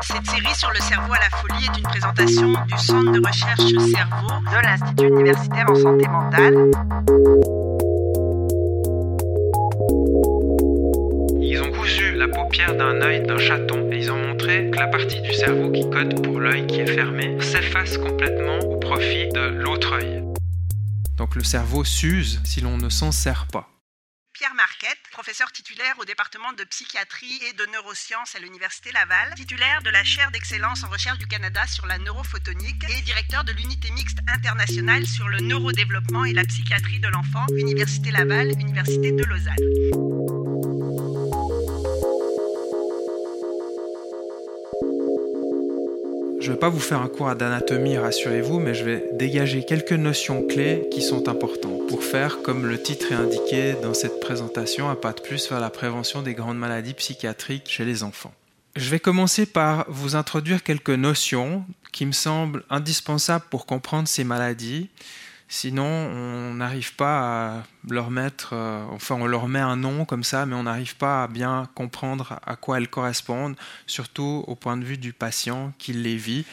[0.00, 3.60] Cette série sur le cerveau à la folie est une présentation du Centre de recherche
[3.60, 6.70] cerveau de l'Institut universitaire en santé mentale.
[11.40, 14.88] Ils ont cousu la paupière d'un œil d'un chaton et ils ont montré que la
[14.88, 19.40] partie du cerveau qui code pour l'œil qui est fermé s'efface complètement au profit de
[19.40, 20.24] l'autre œil.
[21.16, 23.71] Donc le cerveau s'use si l'on ne s'en sert pas.
[25.50, 30.30] Titulaire au département de psychiatrie et de neurosciences à l'Université Laval, titulaire de la chaire
[30.30, 35.28] d'excellence en recherche du Canada sur la neurophotonique et directeur de l'unité mixte internationale sur
[35.28, 40.41] le neurodéveloppement et la psychiatrie de l'enfant, Université Laval, Université de Lausanne.
[46.42, 49.92] Je ne vais pas vous faire un cours d'anatomie, rassurez-vous, mais je vais dégager quelques
[49.92, 54.90] notions clés qui sont importantes pour faire, comme le titre est indiqué dans cette présentation,
[54.90, 58.34] un pas de plus vers la prévention des grandes maladies psychiatriques chez les enfants.
[58.74, 64.24] Je vais commencer par vous introduire quelques notions qui me semblent indispensables pour comprendre ces
[64.24, 64.88] maladies.
[65.54, 70.24] Sinon, on n'arrive pas à leur mettre, euh, enfin, on leur met un nom comme
[70.24, 73.54] ça, mais on n'arrive pas à bien comprendre à quoi elles correspondent,
[73.86, 76.46] surtout au point de vue du patient qui les vit.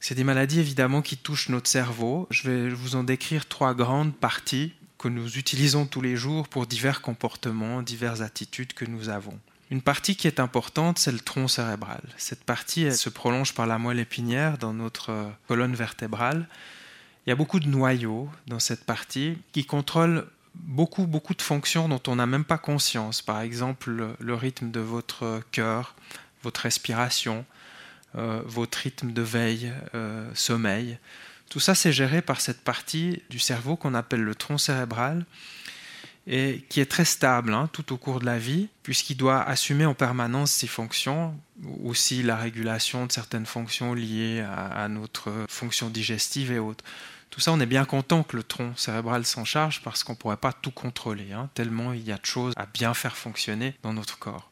[0.00, 2.26] C'est des maladies évidemment qui touchent notre cerveau.
[2.30, 6.66] Je vais vous en décrire trois grandes parties que nous utilisons tous les jours pour
[6.66, 9.38] divers comportements, diverses attitudes que nous avons.
[9.70, 12.00] Une partie qui est importante, c'est le tronc cérébral.
[12.16, 16.48] Cette partie, elle se prolonge par la moelle épinière dans notre euh, colonne vertébrale.
[17.26, 21.88] Il y a beaucoup de noyaux dans cette partie qui contrôlent beaucoup, beaucoup de fonctions
[21.88, 23.22] dont on n'a même pas conscience.
[23.22, 25.94] Par exemple, le, rythme de votre cœur,
[26.42, 27.44] votre respiration,
[28.16, 30.98] euh, votre rythme de veille, euh, sommeil.
[31.48, 35.24] Tout ça, c'est géré par cette partie du cerveau qu'on appelle le tronc cérébral
[36.26, 39.84] et qui est très stable hein, tout au cours de la vie, puisqu'il doit assumer
[39.84, 41.36] en permanence ses fonctions,
[41.82, 46.84] aussi la régulation de certaines fonctions liées à notre fonction digestive et autres.
[47.32, 50.18] Tout ça, on est bien content que le tronc cérébral s'en charge parce qu'on ne
[50.18, 53.74] pourrait pas tout contrôler, hein, tellement il y a de choses à bien faire fonctionner
[53.82, 54.50] dans notre corps.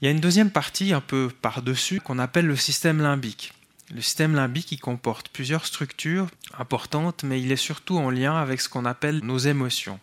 [0.00, 3.52] Il y a une deuxième partie un peu par-dessus qu'on appelle le système limbique.
[3.94, 8.62] Le système limbique il comporte plusieurs structures importantes, mais il est surtout en lien avec
[8.62, 10.00] ce qu'on appelle nos émotions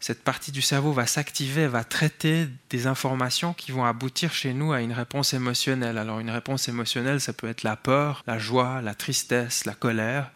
[0.00, 4.72] cette partie du cerveau va s'activer, va traiter des informations qui vont aboutir chez nous
[4.72, 5.98] à une réponse émotionnelle.
[5.98, 10.30] Alors une réponse émotionnelle, ça peut être la peur, la joie, la tristesse, la colère.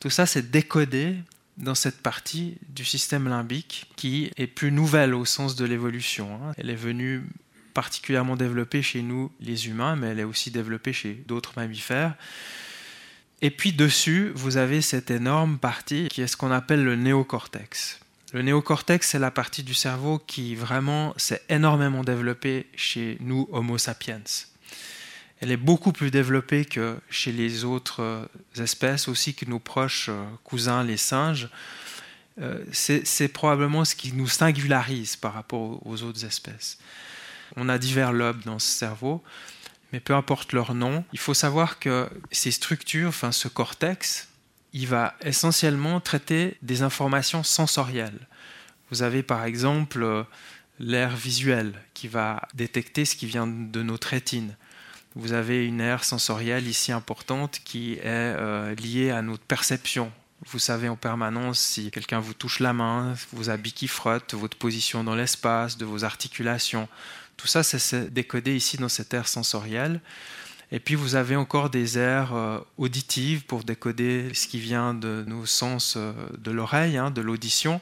[0.00, 1.16] Tout ça, c'est décodé
[1.56, 6.34] dans cette partie du système limbique qui est plus nouvelle au sens de l'évolution.
[6.34, 6.52] Hein.
[6.56, 7.24] Elle est venue
[7.74, 12.14] particulièrement développée chez nous, les humains, mais elle est aussi développée chez d'autres mammifères.
[13.42, 18.00] Et puis dessus, vous avez cette énorme partie qui est ce qu'on appelle le néocortex.
[18.34, 23.78] Le néocortex, c'est la partie du cerveau qui vraiment s'est énormément développée chez nous, Homo
[23.78, 24.24] sapiens.
[25.38, 28.26] Elle est beaucoup plus développée que chez les autres euh,
[28.60, 31.48] espèces, aussi que nos proches euh, cousins, les singes.
[32.40, 36.78] Euh, c'est probablement ce qui nous singularise par rapport aux autres espèces.
[37.54, 39.22] On a divers lobes dans ce cerveau,
[39.92, 44.26] mais peu importe leur nom, il faut savoir que ces structures, enfin ce cortex,
[44.74, 48.26] il va essentiellement traiter des informations sensorielles.
[48.90, 50.24] Vous avez par exemple euh,
[50.80, 54.56] l'air visuel qui va détecter ce qui vient de notre rétine.
[55.14, 60.10] Vous avez une aire sensorielle ici importante qui est euh, liée à notre perception.
[60.46, 64.58] Vous savez en permanence si quelqu'un vous touche la main, vos habits qui frottent, votre
[64.58, 66.88] position dans l'espace, de vos articulations.
[67.36, 70.00] Tout ça, c'est décodé ici dans cette aire sensorielle.
[70.72, 75.24] Et puis vous avez encore des aires euh, auditives pour décoder ce qui vient de
[75.26, 77.80] nos sens euh, de l'oreille, hein, de l'audition,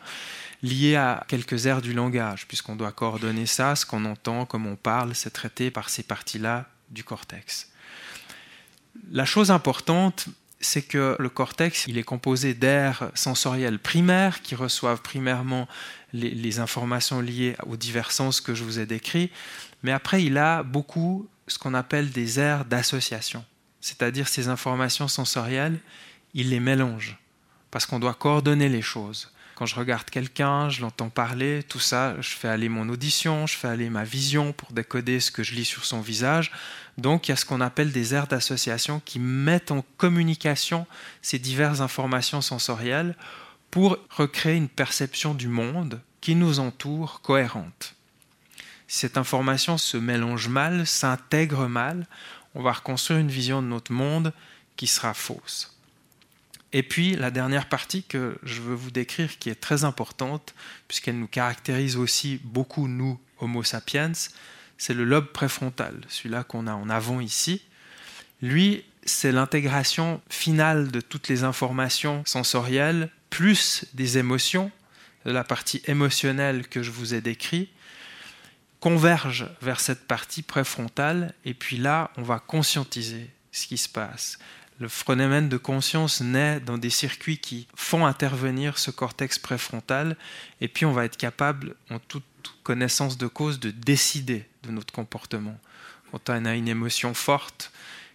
[0.62, 4.76] liées à quelques aires du langage, puisqu'on doit coordonner ça, ce qu'on entend, comme on
[4.76, 7.70] parle, c'est traité par ces parties-là du cortex.
[9.10, 10.26] La chose importante,
[10.60, 15.66] c'est que le cortex, il est composé d'aires sensorielles primaires qui reçoivent primairement
[16.12, 19.30] les, les, informations liées aux divers sens que je vous ai décrits,
[19.82, 23.44] mais après, il a beaucoup ce qu'on appelle des aires d'association,
[23.80, 25.78] c'est-à-dire ces informations sensorielles,
[26.34, 27.18] il les mélange,
[27.70, 29.30] parce qu'on doit coordonner les choses.
[29.54, 33.56] Quand je regarde quelqu'un, je l'entends parler, tout ça, je fais aller mon audition, je
[33.56, 36.50] fais aller ma vision pour décoder ce que je lis sur son visage.
[36.98, 40.86] Donc il y a ce qu'on appelle des aires d'association qui mettent en communication
[41.20, 43.14] ces diverses informations sensorielles
[43.70, 47.94] pour recréer une perception du monde qui nous entoure cohérente
[48.94, 52.06] cette information se mélange mal, s'intègre mal,
[52.54, 54.34] on va reconstruire une vision de notre monde
[54.76, 55.74] qui sera fausse.
[56.74, 60.54] Et puis la dernière partie que je veux vous décrire qui est très importante,
[60.88, 64.12] puisqu'elle nous caractérise aussi beaucoup, nous, Homo sapiens,
[64.76, 67.62] c'est le lobe préfrontal, celui-là qu'on a en avant ici.
[68.42, 74.70] Lui, c'est l'intégration finale de toutes les informations sensorielles, plus des émotions,
[75.24, 77.70] la partie émotionnelle que je vous ai décrite,
[78.82, 84.40] converge vers cette partie préfrontale, et puis là, on va conscientiser ce qui se passe.
[84.80, 90.16] Le phénomène de conscience naît dans des circuits qui font intervenir ce cortex préfrontal,
[90.60, 92.24] et puis on va être capable, en toute
[92.64, 95.56] connaissance de cause, de décider de notre comportement.
[96.10, 97.70] Quand on a une émotion forte,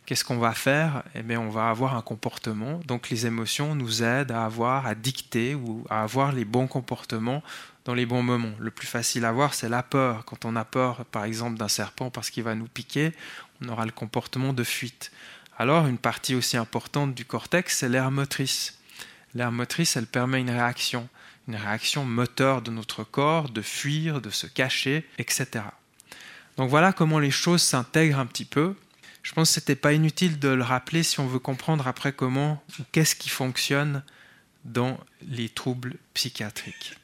[0.08, 1.04] qu'est-ce qu'on va faire?
[1.14, 2.80] Eh on va avoir un comportement.
[2.88, 7.44] Donc, les émotions nous aident à avoir, à dicter ou à avoir les bons comportements
[7.84, 8.54] dans les bons moments.
[8.58, 10.24] Le plus facile à voir, c'est la peur.
[10.26, 13.12] Quand on a peur, par exemple, d'un serpent parce qu'il va nous piquer,
[13.62, 15.12] on aura le comportement de fuite.
[15.58, 18.80] Alors, une partie aussi importante du cortex, c'est l'air motrice.
[19.36, 21.10] L'air motrice, elle permet une réaction,
[21.50, 25.66] une réaction moteur de notre corps, de fuir, de se cacher, etc.
[26.56, 28.74] Donc voilà comment les choses s'intègrent un petit peu.
[29.28, 32.14] Je pense que ce n'était pas inutile de le rappeler si on veut comprendre après
[32.14, 34.02] comment ou qu'est-ce qui fonctionne
[34.64, 36.98] dans les troubles psychiatriques.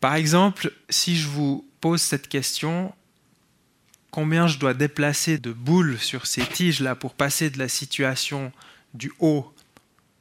[0.00, 2.92] Par exemple, si je vous pose cette question,
[4.10, 8.50] combien je dois déplacer de boules sur ces tiges-là pour passer de la situation
[8.94, 9.54] du haut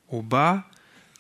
[0.09, 0.69] au bas,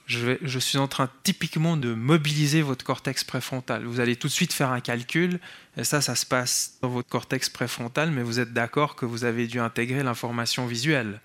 [0.05, 3.85] je, suis en train typiquement de mobiliser votre cortex préfrontal.
[3.85, 5.39] Vous allez tout de suite faire un calcul,
[5.77, 9.23] et ça, ça se passe dans votre cortex préfrontal, mais vous êtes d'accord que vous
[9.23, 11.21] avez dû intégrer l'information visuelle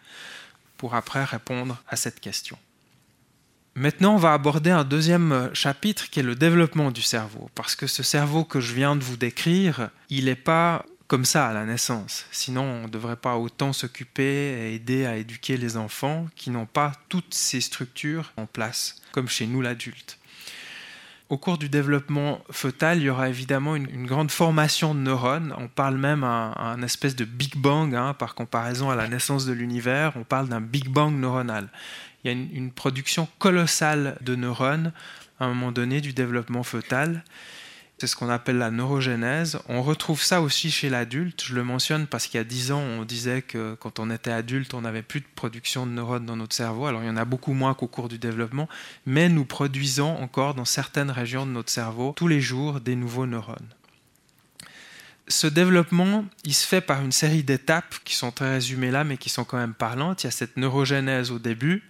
[0.76, 2.56] pour après répondre à cette question.
[3.74, 7.48] Maintenant, on va aborder un deuxième chapitre qui est le développement du cerveau.
[7.54, 11.48] Parce que ce cerveau que je viens de vous décrire, il n'est pas comme ça
[11.48, 12.26] à la naissance.
[12.30, 16.66] Sinon, on ne devrait pas autant s'occuper et aider à éduquer les enfants qui n'ont
[16.66, 20.18] pas toutes ces structures en place, comme chez nous l'adulte.
[21.30, 25.54] Au cours du développement fœtal, il y aura évidemment une, grande formation de neurones.
[25.58, 29.52] On parle même d'un espèce de Big Bang, hein, par comparaison à la naissance de
[29.52, 30.12] l'univers.
[30.16, 31.68] On parle d'un Big Bang neuronal
[32.24, 34.92] il y a une, production colossale de neurones
[35.38, 37.22] à un moment donné du développement fœtal.
[38.00, 39.58] C'est ce qu'on appelle la neurogénèse.
[39.68, 41.42] On retrouve ça aussi chez l'adulte.
[41.44, 44.30] Je le mentionne parce qu'il y a 10 ans, on disait que quand on était
[44.30, 46.86] adulte, on n'avait plus de production de neurones dans notre cerveau.
[46.86, 48.68] Alors il y en a beaucoup moins qu'au cours du développement,
[49.04, 53.26] mais nous produisons encore dans certaines régions de notre cerveau tous les jours des nouveaux
[53.26, 53.68] neurones
[55.28, 59.18] ce développement, il se fait par une série d'étapes qui sont très résumées là, mais
[59.18, 60.24] qui sont quand même parlantes.
[60.24, 61.82] Il y a cette neurogénèse au début.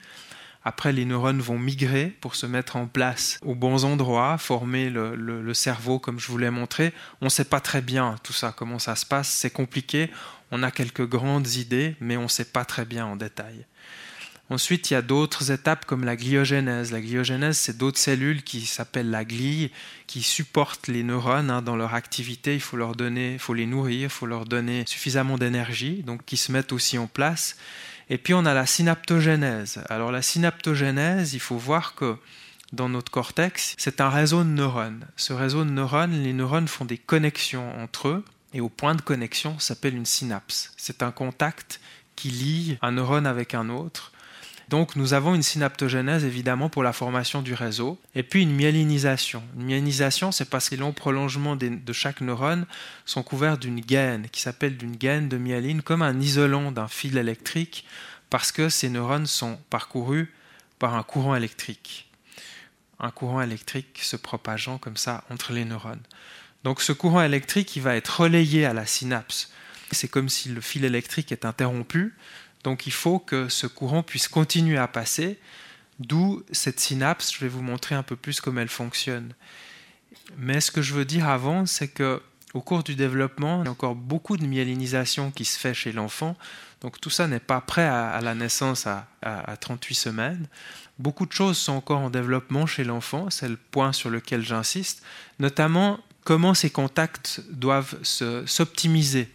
[0.69, 5.55] Après, les neurones vont migrer pour se mettre en place aux bons endroits, former le,
[5.55, 6.93] cerveau, comme je vous l'ai montré.
[7.23, 9.31] On ne sait pas très bien tout ça, comment ça se passe.
[9.31, 10.11] C'est compliqué.
[10.51, 13.65] On a quelques grandes idées, mais on ne sait pas très bien en détail.
[14.51, 16.93] Ensuite, il y a d'autres étapes comme la gliogénèse.
[16.93, 19.71] La gliogénèse, c'est d'autres cellules qui s'appellent la glie,
[20.07, 22.53] qui supportent les neurones hein, dans leur activité.
[22.53, 26.37] Il faut leur donner, faut les nourrir, il faut leur donner suffisamment d'énergie, donc qui
[26.37, 27.57] se mettent aussi en place.
[28.11, 29.83] Et puis on a la synaptogénèse.
[29.89, 32.17] Alors la synaptogénèse, il faut voir que
[32.73, 35.07] dans notre cortex, c'est un réseau de neurones.
[35.17, 38.25] Ce réseau de neurones, les neurones font des connexions entre eux,
[38.55, 40.73] et au point de connexion s'appelle une synapse.
[40.77, 41.81] C'est un contact
[42.17, 44.13] qui lie un neurone avec un autre
[44.69, 49.43] donc nous avons une synaptogénèse évidemment pour la formation du réseau, et puis une myélinisation.
[49.57, 52.67] Une myélinisation, c'est parce que les longs prolongements de chaque neurone
[53.07, 57.17] sont couverts d'une gaine qui s'appelle d'une gaine de myéline, comme un isolant d'un fil
[57.17, 57.87] électrique,
[58.31, 60.33] parce que ces neurones sont parcourus
[60.79, 62.11] par un courant électrique.
[63.01, 66.03] Un courant électrique se propageant comme ça entre les neurones.
[66.65, 69.51] Donc ce courant électrique, il va être relayé à la synapse.
[69.93, 72.15] C'est comme si le fil électrique est interrompu,
[72.65, 75.39] donc il faut que ce courant puisse continuer à passer,
[75.99, 79.35] d'où cette synapse, je vais vous montrer un peu plus comment elle fonctionne.
[80.37, 82.23] Mais ce que je veux dire avant, c'est que
[82.55, 85.93] au cours du développement, il y a encore beaucoup de myélinisation qui se fait chez
[85.93, 86.37] l'enfant.
[86.81, 89.07] Donc tout ça n'est pas prêt à, la naissance à,
[89.61, 90.47] 38 semaines.
[90.99, 95.03] Beaucoup de choses sont encore en développement chez l'enfant, c'est le point sur lequel j'insiste,
[95.39, 99.29] notamment comment ces contacts doivent s'optimiser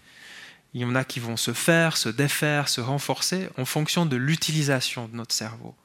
[0.73, 4.15] il y en a qui vont se faire, se défaire, se renforcer en fonction de
[4.15, 5.75] l'utilisation de notre cerveau.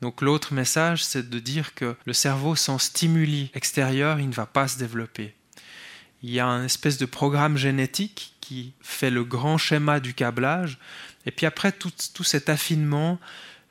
[0.00, 4.46] Donc l'autre message, c'est de dire que le cerveau sans stimuli extérieur, il ne va
[4.46, 5.34] pas se développer.
[6.22, 10.78] Il y a un espèce de programme génétique qui fait le grand schéma du câblage,
[11.26, 11.92] et puis après tout,
[12.24, 13.20] cet affinement,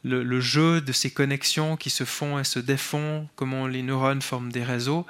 [0.03, 4.51] le, jeu de ces connexions qui se font et se défont, comment les neurones forment
[4.51, 5.05] des réseaux,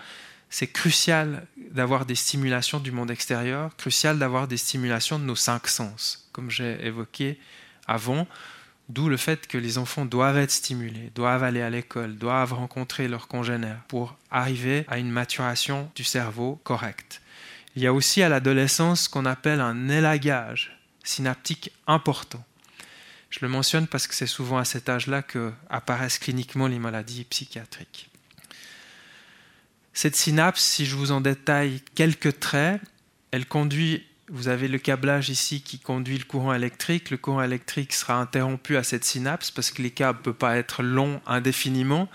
[0.51, 5.67] c'est crucial d'avoir des stimulations du monde extérieur, crucial d'avoir des stimulations de nos cinq
[5.67, 7.39] sens, comme j'ai évoqué
[7.87, 8.27] avant,
[8.89, 13.07] d'où le fait que les enfants doivent être stimulés, doivent aller à l'école, doivent rencontrer
[13.07, 17.21] leurs congénères pour arriver à une maturation du cerveau correcte.
[17.77, 22.43] Il y a aussi à l'adolescence ce qu'on appelle un élagage synaptique important.
[23.29, 27.23] Je le mentionne parce que c'est souvent à cet âge-là que apparaissent cliniquement les maladies
[27.23, 28.10] psychiatriques.
[30.01, 32.81] Cette synapse, si je vous en détaille quelques traits,
[33.29, 37.11] elle conduit, vous avez le câblage ici qui conduit le courant électrique.
[37.11, 40.57] Le courant électrique sera interrompu à cette synapse parce que les câbles ne peuvent pas
[40.57, 42.09] être longs indéfiniment.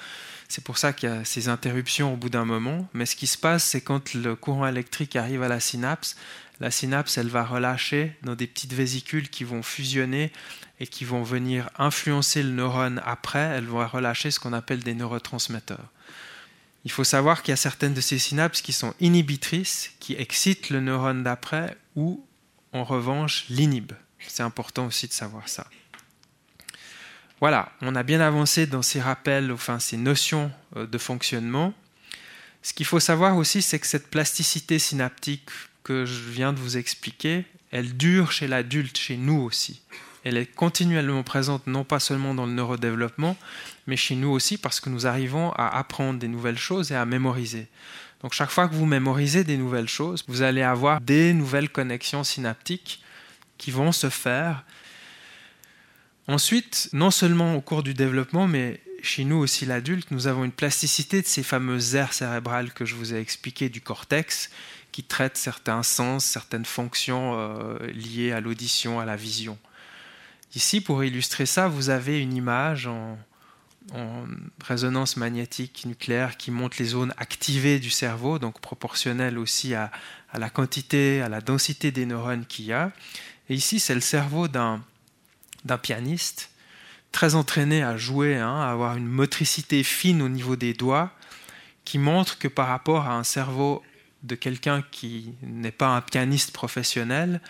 [0.49, 2.89] C'est pour ça qu'il y a ces interruptions au bout d'un moment.
[2.93, 6.17] Mais ce qui se passe, c'est quand le courant électrique arrive à la synapse,
[6.59, 10.33] la synapse, elle va relâcher dans des petites vésicules qui vont fusionner
[10.81, 13.53] et qui vont venir influencer le neurone après.
[13.57, 15.93] Elle va relâcher ce qu'on appelle des neurotransmetteurs.
[16.87, 20.71] Il faut savoir qu'il y a certaines de ces synapses qui sont inhibitrices, qui excitent
[20.71, 22.25] le neurone d'après ou
[22.73, 23.97] en revanche l'inhibent.
[24.21, 25.67] C'est important aussi de savoir ça.
[27.41, 31.75] Voilà, on a bien avancé dans ces rappels, enfin ces notions euh, de fonctionnement.
[32.63, 35.51] Ce qu'il faut savoir aussi, c'est que cette plasticité synaptique
[35.83, 39.83] que je viens de vous expliquer, elle dure chez l'adulte, chez nous aussi.
[40.27, 43.37] Elle est continuellement présente non pas seulement dans le neurodéveloppement,
[43.87, 47.07] mais chez nous aussi parce que nous arrivons à apprendre des nouvelles choses et à
[47.07, 47.69] mémoriser.
[48.23, 52.25] Donc chaque fois que vous mémorisez des nouvelles choses, vous allez avoir des nouvelles connexions
[52.25, 53.05] synaptiques
[53.57, 54.65] qui vont se faire
[56.27, 60.51] Ensuite, non seulement au cours du développement, mais chez nous aussi l'adulte, nous avons une
[60.51, 64.51] plasticité de ces fameuses aires cérébrales que je vous ai expliquées du cortex,
[64.91, 69.57] qui traitent certains sens, certaines fonctions euh, liées à l'audition, à la vision.
[70.55, 73.19] Ici, pour illustrer ça, vous avez une image en,
[74.65, 79.93] résonance magnétique nucléaire qui montre les zones activées du cerveau, donc proportionnelles aussi à,
[80.35, 82.91] la quantité, à la densité des neurones qu'il y a.
[83.49, 84.83] Et ici, c'est le cerveau d'un
[85.67, 86.51] d'un pianiste,
[87.13, 91.13] très entraîné à jouer, hein, à avoir une motricité fine au niveau des doigts,
[91.85, 93.83] qui montre que par rapport à un cerveau
[94.23, 97.41] de quelqu'un qui n'est pas un pianiste professionnel,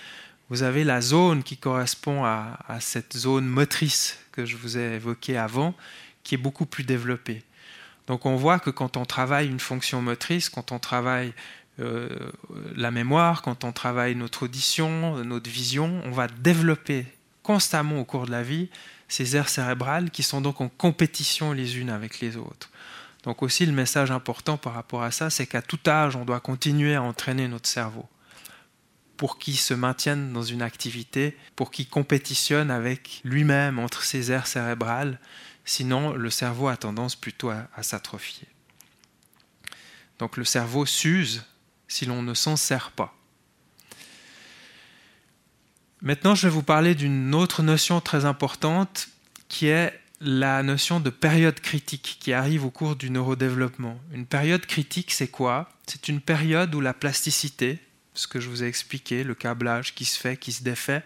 [0.49, 5.37] vous avez la zone qui correspond à, cette zone motrice que je vous ai évoquée
[5.37, 5.75] avant,
[6.23, 7.43] qui est beaucoup plus développée.
[8.07, 11.33] Donc on voit que quand on travaille une fonction motrice, quand on travaille
[11.81, 12.09] euh,
[12.77, 17.07] la mémoire, quand on travaille notre audition, notre vision, on va développer
[17.43, 18.69] constamment au cours de la vie
[19.09, 22.71] ces aires cérébrales qui sont donc en compétition les unes avec les autres.
[23.25, 26.41] Donc aussi le message important par rapport à ça, c'est qu'à tout âge, on doit
[26.41, 28.09] continuer à entraîner notre cerveau
[29.17, 34.47] pour qu'il se maintienne dans une activité, pour qu'il compétitionne avec lui-même entre ses aires
[34.47, 35.19] cérébrales,
[35.65, 38.47] sinon le cerveau a tendance plutôt à, à s'atrophier.
[40.19, 41.45] Donc le cerveau s'use
[41.89, 43.15] si l'on ne s'en sert pas.
[46.03, 49.09] Maintenant, je vais vous parler d'une autre notion très importante
[49.49, 53.99] qui est la notion de période critique qui arrive au cours du neurodéveloppement.
[54.13, 55.71] Une période critique, c'est quoi?
[55.87, 57.79] C'est une période où la plasticité,
[58.17, 61.03] ce que je vous ai expliqué, le câblage qui se fait, qui se défait,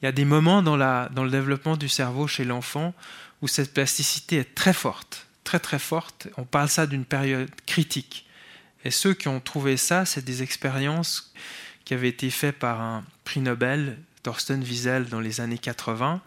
[0.00, 2.94] il y a des moments dans, le développement du cerveau chez l'enfant
[3.42, 6.28] où cette plasticité est très forte, très très forte.
[6.36, 8.26] On parle ça d'une période critique.
[8.84, 11.32] Et ceux qui ont trouvé ça, c'est des expériences
[11.84, 16.20] qui avaient été faites par un prix Nobel Thorsten Wiesel dans les années 80,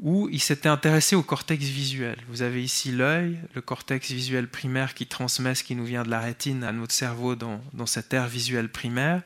[0.00, 2.16] où il s'était intéressé au cortex visuel.
[2.28, 6.10] Vous avez ici l'œil, le cortex visuel primaire qui transmet ce qui nous vient de
[6.10, 9.22] la rétine à notre cerveau dans, cette aire visuelle primaire,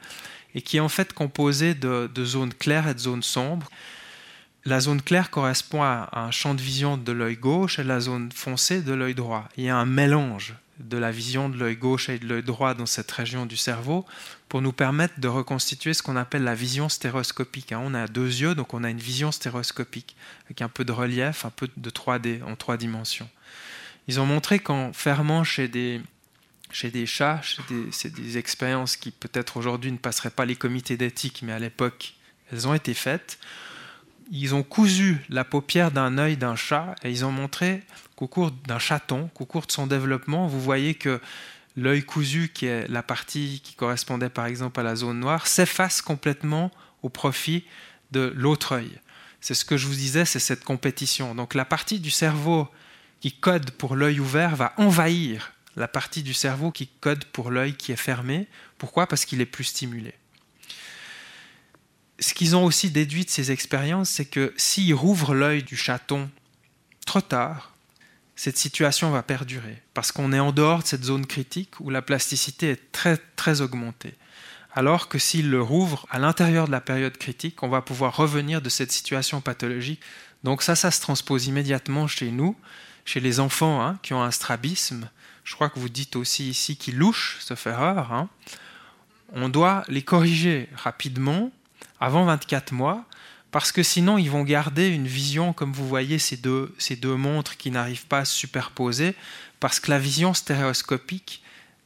[0.55, 3.71] et qui est en fait composé de, de zones claires et de zones sombres.
[4.65, 8.33] La zone claire correspond à un champ de vision de l'œil gauche et la zone
[8.33, 9.49] foncée de l'œil droit.
[9.57, 12.75] Il y a un mélange de la vision de l'œil gauche et de l'œil droit
[12.75, 14.05] dans cette région du cerveau
[14.49, 17.73] pour nous permettre de reconstituer ce qu'on appelle la vision stéréoscopique.
[17.73, 17.81] Hein.
[17.83, 20.17] On a deux yeux, donc on a une vision stéréoscopique
[20.47, 23.29] avec un peu de relief, un peu de 3D en trois dimensions.
[24.09, 26.01] Ils ont montré qu'en fermant chez des,
[26.71, 27.41] chez des chats,
[27.91, 32.15] c'est des expériences qui peut-être aujourd'hui ne passeraient pas les comités d'éthique, mais à l'époque,
[32.53, 33.39] elles ont été faites.
[34.31, 37.83] Ils ont cousu la paupière d'un œil d'un chat et ils ont montré
[38.25, 41.21] qu'au cours d'un chaton, qu'au cours de son développement, vous voyez que
[41.77, 46.01] l'œil cousu, qui est la partie qui correspondait par exemple à la zone noire, s'efface
[46.01, 46.71] complètement
[47.03, 47.65] au profit
[48.13, 48.99] de l'autre œil.
[49.41, 51.35] C'est ce que je vous disais, c'est cette compétition.
[51.35, 52.67] Donc la partie du cerveau
[53.21, 57.75] qui code pour l'œil ouvert va envahir la partie du cerveau qui code pour l'œil
[57.75, 58.49] qui est fermé.
[58.79, 59.07] Pourquoi?
[59.07, 60.15] Parce qu'il est plus stimulé.
[62.21, 66.31] Ce qu'ils ont aussi déduit de ces expériences, c'est que s'ils rouvrent l'œil du chaton
[67.05, 67.74] trop tard,
[68.37, 72.03] cette situation va perdurer parce qu'on est en dehors de cette zone critique où la
[72.03, 74.15] plasticité est très très augmentée.
[74.75, 78.61] Alors que s'il le rouvre à l'intérieur de la période critique, on va pouvoir revenir
[78.61, 80.01] de cette situation pathologique.
[80.43, 82.57] Donc ça, ça se transpose immédiatement chez nous,
[83.05, 85.09] chez les enfants hein, qui ont un strabisme.
[85.45, 88.13] Je crois que vous dites aussi ici qu'ils louchent, sauf erreur.
[88.13, 88.29] Hein.
[89.33, 91.53] on doit les corriger rapidement,
[92.01, 93.05] avant 24 mois,
[93.55, 97.71] parce que sinon ils vont garder une vision, comme vous voyez ces deux, montres qui
[97.71, 99.15] n'arrivent pas à se superposer,
[99.61, 101.41] parce que la vision stéréoscopique,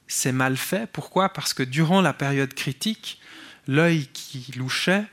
[0.07, 0.91] c'est mal fait.
[0.91, 1.29] Pourquoi?
[1.29, 3.21] Parce que durant la période critique,
[3.67, 5.05] l'œil qui louchait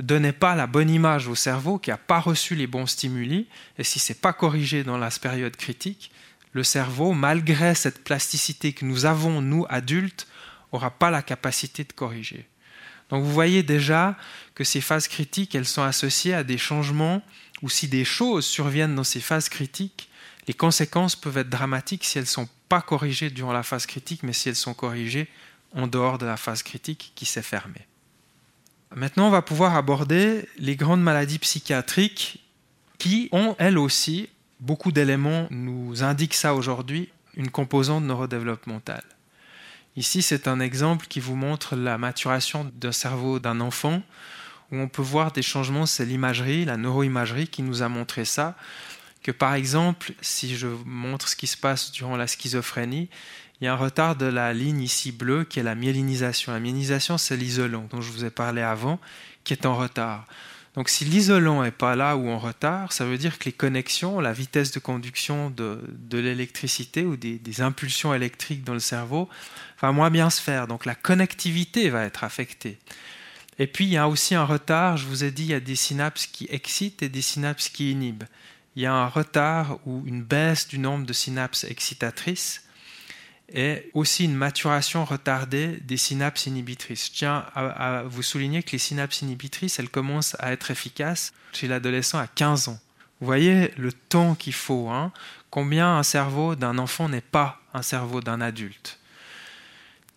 [0.00, 3.46] donnait pas la bonne image au cerveau, qui n'a pas reçu les bons stimuli,
[3.78, 6.10] et si c'est pas corrigé dans la période critique,
[6.50, 10.26] le cerveau, malgré cette plasticité que nous avons, nous adultes,
[10.72, 12.49] n'aura pas la capacité de corriger.
[13.10, 14.16] Donc vous voyez déjà
[14.54, 17.22] que ces phases critiques, elles sont associées à des changements,
[17.62, 20.08] ou si des choses surviennent dans ces phases critiques,
[20.46, 24.22] les conséquences peuvent être dramatiques si elles ne sont pas corrigées durant la phase critique,
[24.22, 25.28] mais si elles sont corrigées
[25.74, 27.86] en dehors de la phase critique qui s'est fermée.
[28.94, 32.44] Maintenant, on va pouvoir aborder les grandes maladies psychiatriques
[32.98, 39.04] qui ont, elles aussi, beaucoup d'éléments nous indiquent ça aujourd'hui, une composante neurodéveloppementale.
[39.96, 44.02] Ici, c'est un exemple qui vous montre la maturation d'un cerveau d'un enfant,
[44.70, 48.56] où on peut voir des changements, c'est l'imagerie, la neuroimagerie qui nous a montré ça,
[49.22, 53.08] que par exemple, si je montre ce qui se passe durant la schizophrénie,
[53.60, 56.52] il y a un retard de la ligne ici bleue qui est la myélinisation.
[56.52, 58.98] La myélinisation, c'est l'isolant dont je vous ai parlé avant,
[59.44, 60.26] qui est en retard.
[60.74, 64.20] Donc si l'isolant n'est pas là ou en retard, ça veut dire que les connexions,
[64.20, 65.80] la vitesse de conduction de,
[66.12, 69.28] l'électricité ou des, des, impulsions électriques dans le cerveau
[69.80, 70.68] va moins bien se faire.
[70.68, 72.78] Donc la connectivité va être affectée.
[73.58, 75.60] Et puis il y a aussi un retard, je vous ai dit, il y a
[75.60, 78.24] des synapses qui excitent et des synapses qui inhibent.
[78.76, 82.62] Il y a un retard ou une baisse du nombre de synapses excitatrices
[83.52, 87.06] et aussi une maturation retardée des synapses inhibitrices.
[87.06, 91.68] Je tiens à, vous souligner que les synapses inhibitrices, elles commencent à être efficaces chez
[91.68, 92.78] l'adolescent à 15 ans.
[93.20, 95.12] Vous voyez le temps qu'il faut, hein
[95.50, 98.99] combien un cerveau d'un enfant n'est pas un cerveau d'un adulte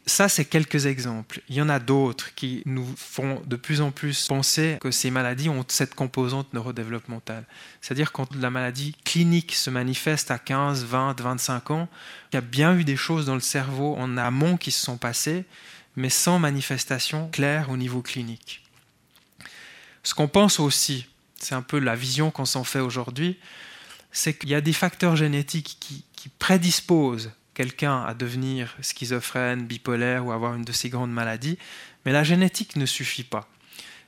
[0.05, 1.41] ça, c'est quelques exemples.
[1.47, 5.11] Il y en a d'autres qui nous font de plus en plus penser que ces
[5.11, 7.45] maladies ont cette composante neurodéveloppementale.
[7.79, 11.87] C'est-à-dire quand la maladie clinique se manifeste à 15, 20, 25 ans,
[12.31, 14.97] il y a bien eu des choses dans le cerveau en amont qui se sont
[14.97, 15.45] passées,
[15.95, 18.61] mais sans manifestation claire au niveau clinique.
[20.03, 23.39] Ce qu'on pense aussi, c'est un peu la vision qu'on s'en fait aujourd'hui,
[24.11, 30.25] c'est qu'il y a des facteurs génétiques qui, qui prédisposent quelqu'un à devenir schizophrène, bipolaire
[30.25, 31.57] ou avoir une de ces grandes maladies,
[32.05, 33.47] mais la génétique ne suffit pas.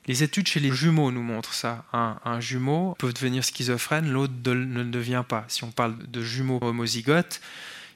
[0.07, 1.83] Les études chez les jumeaux nous montrent ça.
[1.91, 5.45] Un, jumeau peut devenir schizophrène, l'autre ne devient pas.
[5.47, 7.41] Si on parle de jumeaux homozygotes,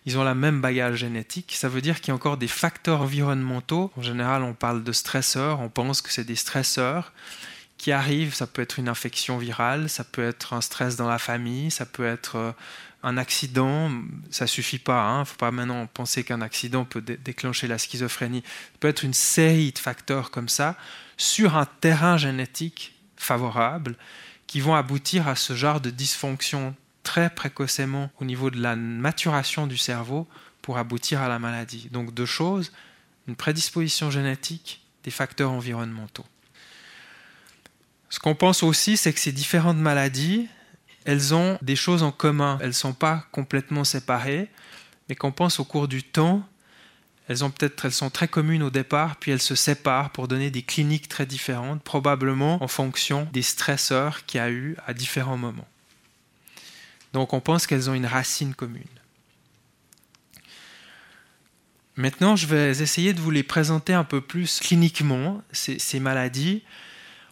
[0.05, 1.53] ils ont la même bagage génétique.
[1.55, 3.91] Ça veut dire qu'il y a encore des facteurs environnementaux.
[3.95, 7.13] En général, on parle de stresseurs, on pense que c'est des stresseurs
[7.77, 8.33] qui arrivent.
[8.33, 11.85] Ça peut être une infection virale, ça peut être un stress dans la famille, ça
[11.85, 12.51] peut être euh,
[13.03, 13.91] un accident,
[14.29, 14.93] ça suffit pas.
[14.93, 15.19] Il hein.
[15.21, 18.43] ne faut pas maintenant penser qu'un accident peut déclencher la schizophrénie.
[18.45, 20.75] Ça peut être une série de facteurs comme ça
[21.17, 23.95] sur un terrain génétique favorable
[24.47, 29.67] qui vont aboutir à ce genre de dysfonction très précocement au niveau de la maturation
[29.67, 30.27] du cerveau
[30.61, 31.89] pour aboutir à la maladie.
[31.91, 32.71] Donc deux choses,
[33.27, 36.25] une prédisposition génétique, des facteurs environnementaux.
[38.09, 40.47] Ce qu'on pense aussi, c'est que ces différentes maladies,
[41.09, 42.59] elles ont des choses en commun.
[42.61, 44.47] Elles ne sont pas complètement séparées,
[45.07, 46.47] mais qu'on pense au cours du temps,
[47.27, 50.51] elles, ont peut-être, elles sont très communes au départ, puis elles se séparent pour donner
[50.51, 55.37] des cliniques très différentes, probablement en fonction des stresseurs qu'il y a eu à différents
[55.37, 55.67] moments.
[57.13, 58.83] Donc on pense qu'elles ont une racine commune.
[61.95, 66.61] Maintenant, je vais essayer de vous les présenter un peu plus cliniquement, ces, ces maladies.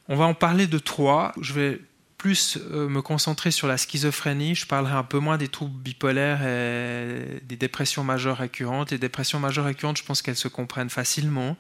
[0.08, 1.32] On va en parler de trois.
[1.40, 1.80] Je vais
[2.18, 6.42] plus euh, me concentrer sur la schizophrénie, je parlerai un peu moins des troubles bipolaires
[6.44, 8.92] et des dépressions majeures récurrentes.
[8.92, 11.58] Les dépressions majeures récurrentes, je pense qu'elles se comprennent facilement.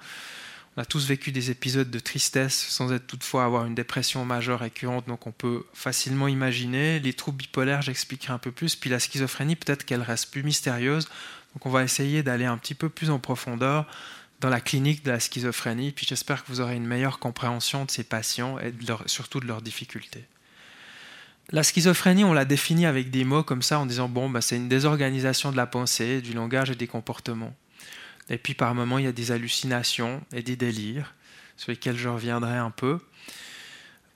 [0.76, 4.60] On a tous vécu des épisodes de tristesse sans être toutefois avoir une dépression majeure
[4.60, 7.00] récurrente, donc on peut facilement imaginer.
[7.00, 8.76] Les troubles bipolaires, j'expliquerai un peu plus.
[8.76, 11.08] Puis la schizophrénie, peut-être qu'elle reste plus mystérieuse.
[11.56, 13.88] Donc on va essayer d'aller un petit peu plus en profondeur
[14.39, 15.91] dans la clinique de la schizophrénie.
[15.91, 18.72] Puis j'espère que vous aurez une meilleure compréhension de ces patients et
[19.08, 20.26] surtout de leurs difficultés.
[21.49, 24.57] La schizophrénie, on l'a définit avec des mots comme ça en disant bon, bah, c'est
[24.57, 27.55] une désorganisation de la pensée, du langage et des comportements.
[28.29, 31.15] Et puis par moments, il y a des hallucinations et des délires,
[31.55, 32.99] sur lesquels je reviendrai un peu.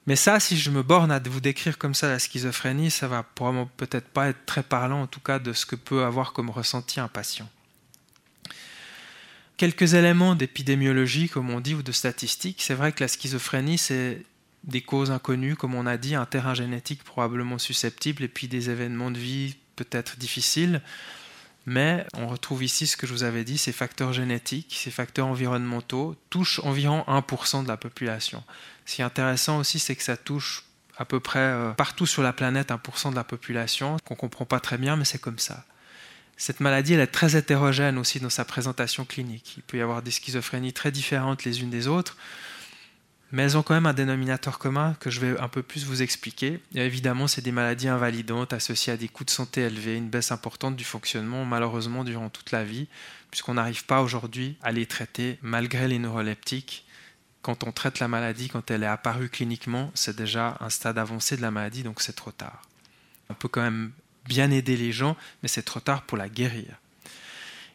[0.08, 3.24] Mais ça, si je me borne à vous décrire comme ça la schizophrénie, ça va
[3.24, 6.50] probablement peut-être pas être très parlant, en tout cas, de ce que peut avoir comme
[6.50, 7.50] ressenti un patient.
[9.58, 12.64] Quelques éléments d'épidémiologie, comme on dit, ou de statistiques.
[12.64, 14.26] C'est vrai que la schizophrénie, c'est
[14.64, 18.70] des causes inconnues, comme on a dit, un terrain génétique probablement susceptible, et puis des
[18.70, 20.82] événements de vie peut-être difficiles.
[21.66, 25.28] Mais on retrouve ici ce que je vous avais dit, ces facteurs génétiques, ces facteurs
[25.28, 28.44] environnementaux touchent environ 1% de la population.
[28.86, 30.66] Ce qui est intéressant aussi, c'est que ça touche
[30.98, 34.46] à peu près euh, partout sur la planète 1% de la population, qu'on ne comprend
[34.46, 35.66] pas très bien, mais c'est comme ça.
[36.38, 39.54] Cette maladie, elle est très hétérogène aussi dans sa présentation clinique.
[39.58, 42.18] Il peut y avoir des schizophrénies très différentes les unes des autres,
[43.32, 46.02] mais elles ont quand même un dénominateur commun que je vais un peu plus vous
[46.02, 46.60] expliquer.
[46.76, 50.32] Et évidemment, c'est des maladies invalidantes associées à des coûts de santé élevés, une baisse
[50.32, 52.88] importante du fonctionnement, malheureusement, durant toute la vie,
[53.30, 56.86] puisqu'on n'arrive pas aujourd'hui à les traiter malgré les neuroleptiques.
[57.42, 61.38] Quand on traite la maladie, quand elle est apparue cliniquement, c'est déjà un stade avancé
[61.38, 62.62] de la maladie, donc c'est trop tard.
[63.30, 63.92] On peut quand même
[64.26, 66.81] bien aider les gens, mais c'est trop tard pour la guérir.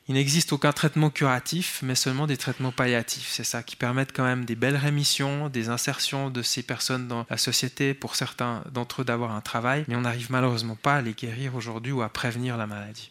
[0.09, 3.29] Il n'existe aucun traitement curatif, mais seulement des traitements palliatifs.
[3.29, 7.27] C'est ça qui permettent quand même des belles rémissions, des insertions de ces personnes dans
[7.29, 11.03] la société, pour certains d'entre eux d'avoir un travail, mais on n'arrive malheureusement pas à
[11.03, 13.11] les guérir aujourd'hui ou à prévenir la maladie.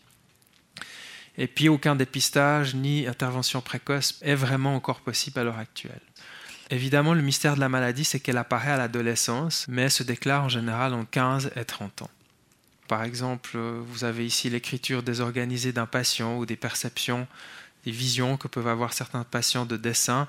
[1.38, 6.02] Et puis aucun dépistage ni intervention précoce est vraiment encore possible à l'heure actuelle.
[6.70, 10.50] Évidemment, le mystère de la maladie, c'est qu'elle apparaît à l'adolescence, mais se déclare en
[10.50, 12.10] général en 15 et 30 ans.
[12.88, 17.28] Par exemple, vous avez ici l'écriture désorganisée d'un patient ou des perceptions,
[17.86, 20.28] des visions que peuvent avoir certains patients de dessin.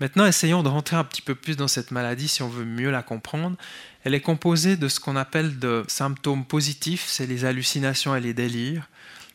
[0.00, 2.90] Maintenant, essayons de rentrer un petit peu plus dans cette maladie si on veut mieux
[2.90, 3.56] la comprendre.
[4.04, 8.34] Elle est composée de ce qu'on appelle de symptômes positifs, c'est les hallucinations et les
[8.34, 8.88] délires,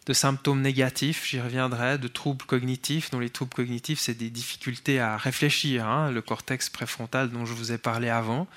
[0.06, 5.00] de symptômes négatifs, j'y reviendrai, de troubles cognitifs, dont les troubles cognitifs, c'est des difficultés
[5.00, 8.48] à réfléchir, hein, le cortex préfrontal dont je vous ai parlé avant,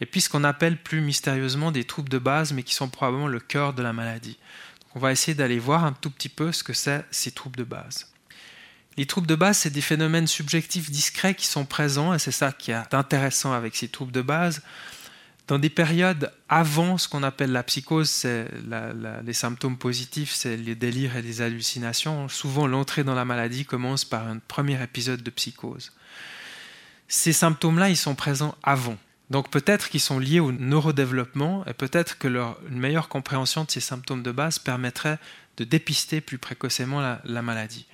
[0.00, 3.28] et puis ce qu'on appelle plus mystérieusement des troubles de base, mais qui sont probablement
[3.28, 4.36] le cœur de la maladie.
[4.96, 7.64] on va essayer d'aller voir un tout petit peu ce que c'est ces troubles de
[7.64, 8.08] base.
[8.96, 12.50] Les troubles de base, c'est des phénomènes subjectifs discrets qui sont présents, et c'est ça
[12.50, 14.62] qui est intéressant avec ces troubles de base.
[15.50, 18.46] Dans des périodes avant ce qu'on appelle la psychose, c'est
[19.24, 22.28] les symptômes positifs, c'est les délires et les hallucinations.
[22.28, 25.90] Souvent, l'entrée dans la maladie commence par un premier épisode de psychose.
[27.08, 28.96] Ces symptômes-là, ils sont présents avant.
[29.30, 33.80] Donc peut-être qu'ils sont liés au neurodéveloppement et peut-être que une meilleure compréhension de ces
[33.80, 35.18] symptômes de base permettrait
[35.56, 37.86] de dépister plus précocement la, la maladie.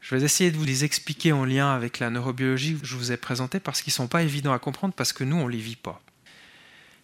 [0.00, 3.12] Je vais essayer de vous les expliquer en lien avec la neurobiologie que je vous
[3.12, 5.52] ai présentée parce qu'ils ne sont pas évidents à comprendre parce que nous, on ne
[5.52, 6.02] les vit pas.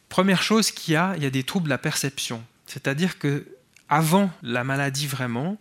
[0.09, 2.43] Première chose qu'il y a, il y a des troubles de la perception.
[2.67, 3.47] C'est-à-dire que
[3.89, 5.59] avant la maladie vraiment,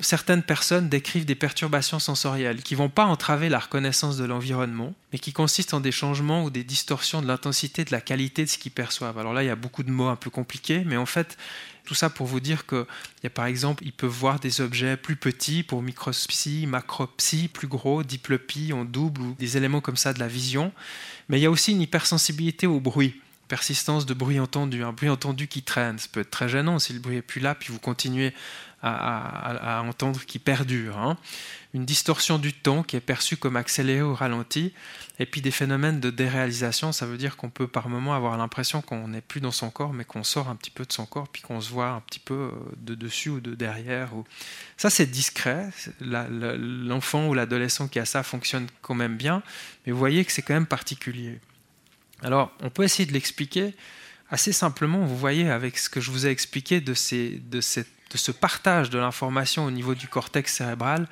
[0.00, 4.94] certaines personnes décrivent des perturbations sensorielles qui ne vont pas entraver la reconnaissance de l'environnement,
[5.12, 8.48] mais qui consistent en des changements ou des distorsions de l'intensité, de la qualité de
[8.48, 9.18] ce qu'ils perçoivent.
[9.18, 11.36] Alors là, il y a beaucoup de mots un peu compliqués, mais en fait,
[11.84, 12.84] tout ça pour vous dire qu'il
[13.22, 17.68] y a par exemple, ils peuvent voir des objets plus petits pour micropsie, macropsie, plus
[17.68, 20.72] gros, diplopie en double ou des éléments comme ça de la vision.
[21.28, 23.20] Mais il y a aussi une hypersensibilité au bruit
[23.52, 25.98] persistance de bruit entendu, un bruit entendu qui traîne.
[25.98, 28.32] Ça peut être très gênant si le bruit n'est plus là, puis vous continuez
[28.82, 30.96] à, entendre qui perdure.
[30.96, 31.18] Hein.
[31.74, 34.72] Une distorsion du temps qui est perçue comme accélérée ou ralentie,
[35.18, 38.80] et puis des phénomènes de déréalisation, ça veut dire qu'on peut par moment avoir l'impression
[38.80, 41.28] qu'on n'est plus dans son corps, mais qu'on sort un petit peu de son corps,
[41.28, 44.12] puis qu'on se voit un petit peu euh, de dessus ou de derrière.
[44.78, 45.68] Ça, c'est discret.
[46.00, 49.42] L'enfant ou l'adolescent qui a ça fonctionne quand même bien,
[49.84, 51.38] mais vous voyez que c'est quand même particulier.
[52.22, 53.74] Alors, on peut essayer de l'expliquer
[54.30, 58.98] assez simplement, vous voyez, avec ce que je vous ai expliqué de, ce partage de
[58.98, 61.06] l'information au niveau du cortex cérébral,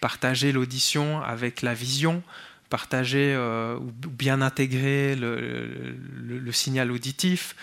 [0.00, 2.22] partager l'audition avec la vision,
[2.68, 7.56] partager euh, ou bien intégrer le, signal auditif.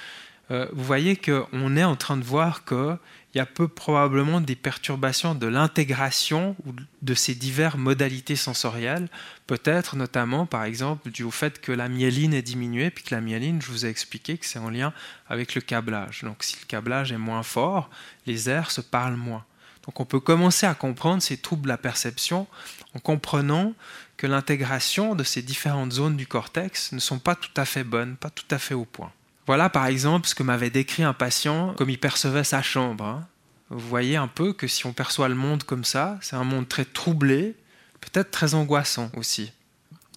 [0.49, 2.97] Euh, vous voyez qu'on est en train de voir que
[3.35, 6.55] il y a peu probablement des perturbations de l'intégration
[7.01, 9.09] de ces diverses modalités sensorielles,
[9.45, 13.19] peut-être notamment par exemple dû au fait que la myéline est diminuée, puis que la
[13.19, 14.93] myéline, je vous ai expliqué que c'est en lien
[15.27, 16.23] avec le câblage.
[16.23, 17.89] Donc si le câblage est moins fort,
[18.25, 19.43] les airs se parlent moins.
[19.85, 22.47] Donc on peut commencer à comprendre ces troubles de la perception
[22.93, 23.73] en comprenant
[24.15, 28.15] que l'intégration de ces différentes zones du cortex ne sont pas tout à fait bonnes,
[28.15, 29.11] pas tout à fait au point.
[29.47, 33.05] Voilà par exemple ce que m'avait décrit un patient comme il percevait sa chambre.
[33.05, 33.27] Hein.
[33.69, 36.67] Vous voyez un peu que si on perçoit le monde comme ça, c'est un monde
[36.67, 37.55] très troublé,
[38.01, 39.51] peut-être très angoissant aussi.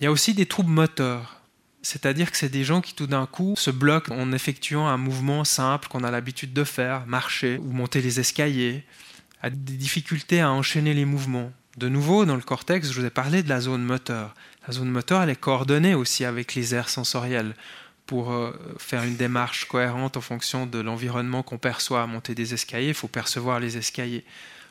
[0.01, 1.41] Il y a aussi des troubles moteurs,
[1.83, 5.45] c'est-à-dire que c'est des gens qui tout d'un coup se bloquent en effectuant un mouvement
[5.45, 8.85] simple qu'on a l'habitude de faire, marcher ou monter les escaliers,
[9.43, 11.53] a des difficultés à enchaîner les mouvements.
[11.77, 14.35] De nouveau, dans le cortex, je vous ai parlé de la zone moteur.
[14.67, 17.55] La zone moteur, elle est coordonnée aussi avec les aires sensorielles
[18.09, 22.55] pour euh, faire une démarche cohérente en fonction de l'environnement qu'on perçoit à monter des
[22.55, 24.25] escaliers, il faut percevoir les escaliers.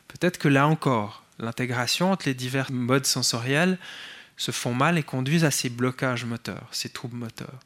[0.08, 3.78] Peut-être que là encore, l'intégration entre les divers modes sensoriels
[4.38, 7.60] se font mal et conduisent à ces blocages moteurs, ces troubles moteurs.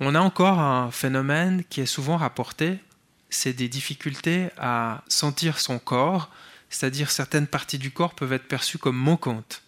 [0.00, 2.78] On a encore un phénomène qui est souvent rapporté,
[3.28, 6.30] c'est des difficultés à sentir son corps,
[6.70, 9.62] c'est-à-dire certaines parties du corps peuvent être perçues comme manquantes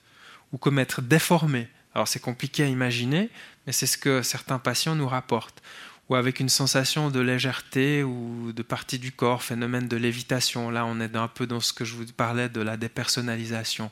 [0.53, 1.69] ou comme être déformées.
[1.95, 3.29] Alors c'est compliqué à imaginer,
[3.67, 5.63] mais c'est ce que certains patients nous rapportent.
[6.11, 10.71] Ou avec une sensation de légèreté ou de partie du corps, phénomène de lévitation.
[10.71, 13.91] Là, on est un peu dans ce que je vous parlais de la dépersonnalisation.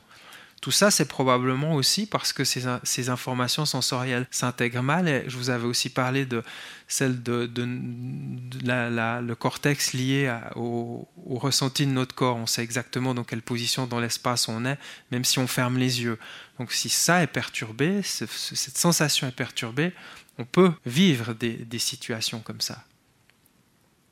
[0.63, 5.09] Tout ça, c'est probablement aussi parce que ces, informations sensorielles s'intègrent mal.
[5.09, 6.41] Et je vous avais aussi parlé de
[6.87, 12.37] celle de, le cortex lié au, ressenti de notre corps.
[12.37, 14.77] On sait exactement dans quelle position dans l'espace on est,
[15.11, 16.17] même si on ferme les yeux.
[16.57, 19.91] Donc si ça est perturbé, cette sensation est perturbée,
[20.37, 22.85] on peut vivre des situations comme ça.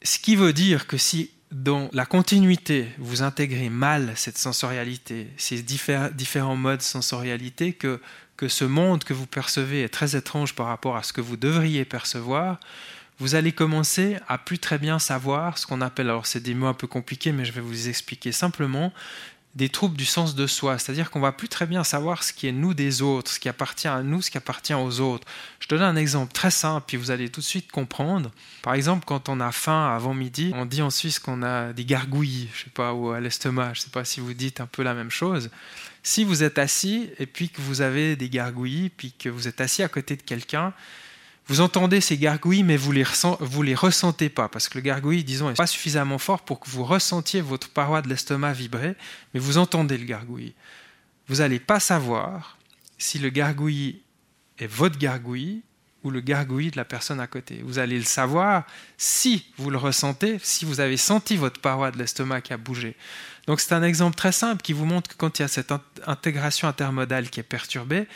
[0.03, 5.61] Ce qui veut dire que si dans la continuité, vous intégrez mal cette sensorialité, ces
[5.61, 7.99] différents modes sensorialité, que,
[8.37, 11.37] que ce monde que vous percevez est très étrange par rapport à ce que vous
[11.37, 12.59] devriez percevoir,
[13.19, 16.65] vous allez commencer à plus très bien savoir ce qu'on appelle, alors c'est des mots
[16.65, 18.91] un peu compliqués, mais je vais vous expliquer simplement,
[19.55, 22.47] des troubles du sens de soi, c'est-à-dire qu'on va plus très bien savoir ce qui
[22.47, 25.27] est nous des autres, ce qui appartient à nous, ce qui appartient aux autres.
[25.59, 28.31] Je donne un exemple très simple, puis vous allez tout de suite comprendre.
[28.61, 31.83] Par exemple, quand on a faim avant midi, on dit en Suisse qu'on a des
[31.83, 34.83] gargouilles, je sais pas, ou à l'estomac, je sais pas si vous dites un peu
[34.83, 35.49] la même chose.
[36.01, 39.59] Si vous êtes assis et puis que vous avez des gargouilles, puis que vous êtes
[39.59, 40.73] assis à côté de quelqu'un,
[41.47, 42.93] vous entendez ces gargouilles, mais vous
[43.39, 46.69] vous les ressentez pas, parce que le gargouille, disons, n'est pas suffisamment fort pour que
[46.69, 48.95] vous ressentiez votre paroi de l'estomac vibrer,
[49.33, 50.53] mais vous entendez le gargouille.
[51.27, 52.57] Vous n'allez pas savoir
[52.97, 54.01] si le gargouille
[54.59, 55.61] est votre gargouille
[56.03, 57.61] ou le gargouille de la personne à côté.
[57.63, 58.65] Vous allez le savoir
[58.97, 62.95] si vous le ressentez, si vous avez senti votre paroi de l'estomac qui a bougé.
[63.47, 65.73] Donc c'est un exemple très simple qui vous montre que quand il y a cette
[66.05, 68.07] intégration intermodale qui est perturbée,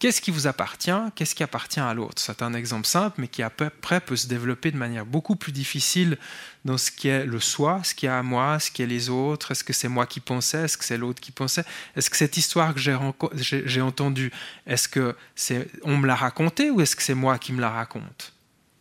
[0.00, 2.22] Qu'est-ce qui vous appartient Qu'est-ce qui appartient à l'autre?
[2.22, 5.34] C'est un exemple simple, mais qui à peu près peut se développer de manière beaucoup
[5.34, 6.18] plus difficile
[6.64, 9.10] dans ce qui est le soi, ce qui est à moi, ce qui est les
[9.10, 9.50] autres.
[9.50, 10.62] Est-ce que c'est moi qui pensais?
[10.62, 11.64] Est-ce que c'est l'autre qui pensait?
[11.96, 14.30] Est-ce que cette histoire que j'ai entendue,
[14.68, 17.70] est-ce que c'est on me l'a racontée ou est-ce que c'est moi qui me la
[17.70, 18.34] raconte?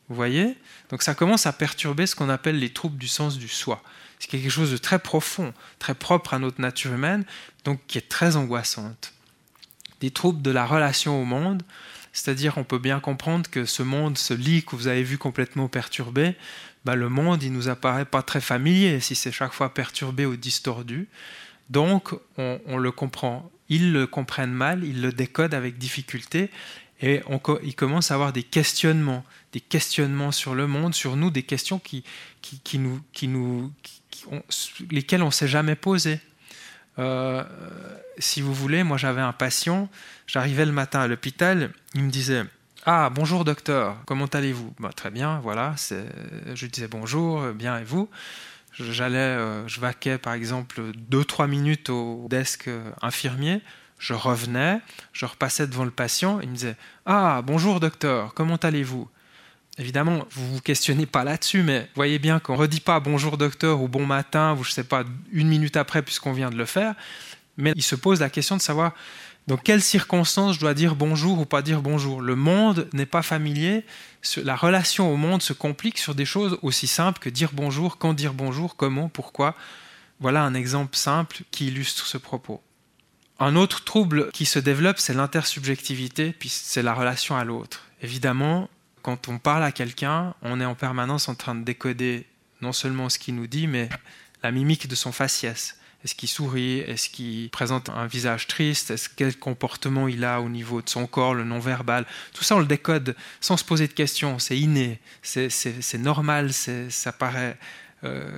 [0.10, 0.56] Vous voyez?
[0.92, 3.82] Donc ça commence à perturber ce qu'on appelle les troubles du sens du soi.
[4.20, 7.26] C'est quelque chose de très profond, très propre à notre nature humaine,
[7.66, 9.14] donc qui est très angoissante
[10.02, 11.64] des troubles de la relation au monde,
[12.14, 15.68] c'est-à-dire on peut bien comprendre que ce monde, ce lit que vous avez vu complètement
[15.68, 16.36] perturbé,
[16.86, 20.36] bah, le monde il nous apparaît pas très familier si c'est chaque fois perturbé ou
[20.36, 21.08] distordu.
[21.70, 26.50] Donc on, le comprend, ils le comprennent mal, ils le décodent avec difficulté
[27.02, 27.22] et
[27.64, 31.78] ils commencent à avoir des questionnements, des questionnements sur le monde, sur nous, des questions
[31.78, 32.04] qui,
[32.42, 33.72] qui nous,
[34.90, 36.20] lesquelles on ne s'est jamais posées.
[37.00, 37.44] Euh,
[38.18, 39.90] si vous voulez, moi j'avais un patient,
[40.26, 42.44] j'arrivais le matin à l'hôpital, il me disait
[42.86, 44.74] Ah, bonjour docteur, comment allez-vous?
[44.80, 45.76] Bah, Très bien, voilà.
[45.90, 48.10] Je lui disais bonjour, bien et vous?
[48.80, 53.62] J'allais, euh, je vaquais par exemple 2-3 minutes au desk euh, infirmier,
[53.98, 54.82] je revenais,
[55.14, 59.10] je repassais devant le patient, il me disait Ah, bonjour docteur, comment allez-vous?
[59.80, 63.88] Évidemment, vous vous questionnez pas là-dessus, mais voyez bien qu'on redit pas bonjour docteur ou
[63.88, 66.96] bon matin, ou je sais pas, une minute après puisqu'on vient de le faire,
[67.58, 68.94] mais il se pose la question de savoir
[69.46, 72.22] dans quelles circonstances je dois dire bonjour ou pas dire bonjour.
[72.22, 73.86] Le monde n'est pas familier,
[74.44, 78.14] la relation au monde se complique sur des choses aussi simples que dire bonjour, quand
[78.14, 79.56] dire bonjour, comment, pourquoi.
[80.20, 82.62] Voilà un exemple simple qui illustre ce propos.
[83.40, 87.84] Un autre trouble qui se développe, c'est l'intersubjectivité, puis c'est la relation à l'autre.
[88.02, 88.68] Évidemment,
[89.08, 92.26] quand on parle à quelqu'un, on est en permanence en train de décoder
[92.60, 93.88] non seulement ce qu'il nous dit, mais
[94.44, 95.78] la mimique de son faciès.
[96.04, 96.80] Est-ce qu'il sourit?
[96.80, 98.92] Est-ce qu'il présente un visage triste?
[98.92, 102.06] Est-ce quel comportement il a au niveau de son corps, le non-verbal?
[102.34, 104.40] Tout ça, on le décode sans se poser de questions.
[104.40, 107.58] C'est inné, c'est normal, ça paraît
[108.04, 108.30] euh,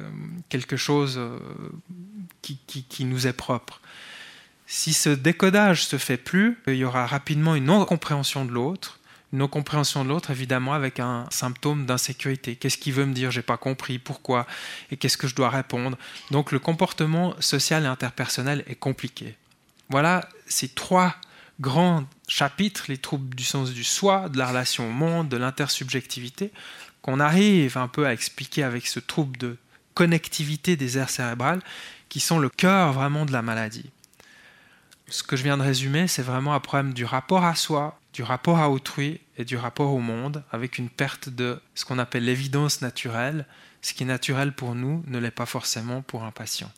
[0.49, 1.39] quelque chose euh,
[2.43, 3.81] qui, qui, nous est propre.
[4.67, 8.98] Si ce décodage se fait plus, il y aura rapidement une non-compréhension de l'autre,
[9.31, 12.55] nos compréhensions de l'autre, évidemment, avec un symptôme d'insécurité.
[12.55, 13.31] Qu'est-ce qu'il veut me dire?
[13.31, 13.99] J'ai pas compris.
[13.99, 14.47] Pourquoi?
[14.91, 15.97] Et qu'est-ce que je dois répondre?
[16.31, 19.35] Donc, le comportement social et interpersonnel est compliqué.
[19.89, 21.15] Voilà ces trois
[21.59, 26.51] grands chapitres les troubles du sens du soi, de la relation au monde, de l'intersubjectivité,
[27.01, 29.57] qu'on arrive un peu à expliquer avec ce trouble de
[29.93, 31.61] connectivité des aires cérébrales,
[32.07, 33.89] qui sont le cœur vraiment de la maladie.
[35.09, 38.23] Ce que je viens de résumer, c'est vraiment un problème du rapport à soi, du
[38.23, 42.25] rapport à autrui et du rapport au monde, avec une perte de ce qu'on appelle
[42.25, 43.45] l'évidence naturelle.
[43.81, 46.71] Ce qui est naturel pour nous ne l'est pas forcément pour un patient.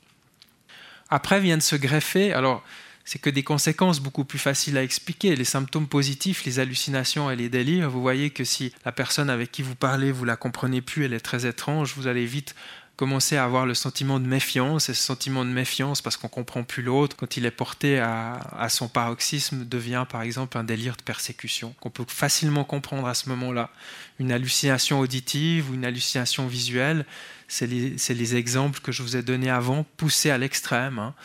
[1.09, 2.63] Après viennent se greffer, alors
[3.05, 5.35] c'est que des conséquences beaucoup plus faciles à expliquer.
[5.35, 9.51] Les symptômes positifs, les hallucinations et les délires, vous voyez que si la personne avec
[9.51, 12.55] qui vous parlez, vous la comprenez plus, elle est très étrange, vous allez vite
[13.01, 16.63] commencer à avoir le sentiment de méfiance, et ce sentiment de méfiance, parce qu'on comprend
[16.63, 21.01] plus l'autre, quand il est porté à, son paroxysme, devient par exemple un délire de
[21.01, 23.71] persécution, qu'on peut facilement comprendre à ce moment-là.
[24.19, 27.07] Une hallucination auditive ou une hallucination visuelle,
[27.47, 30.99] c'est les, les, exemples que je vous ai donnés avant, poussés à l'extrême.
[30.99, 31.15] Hein.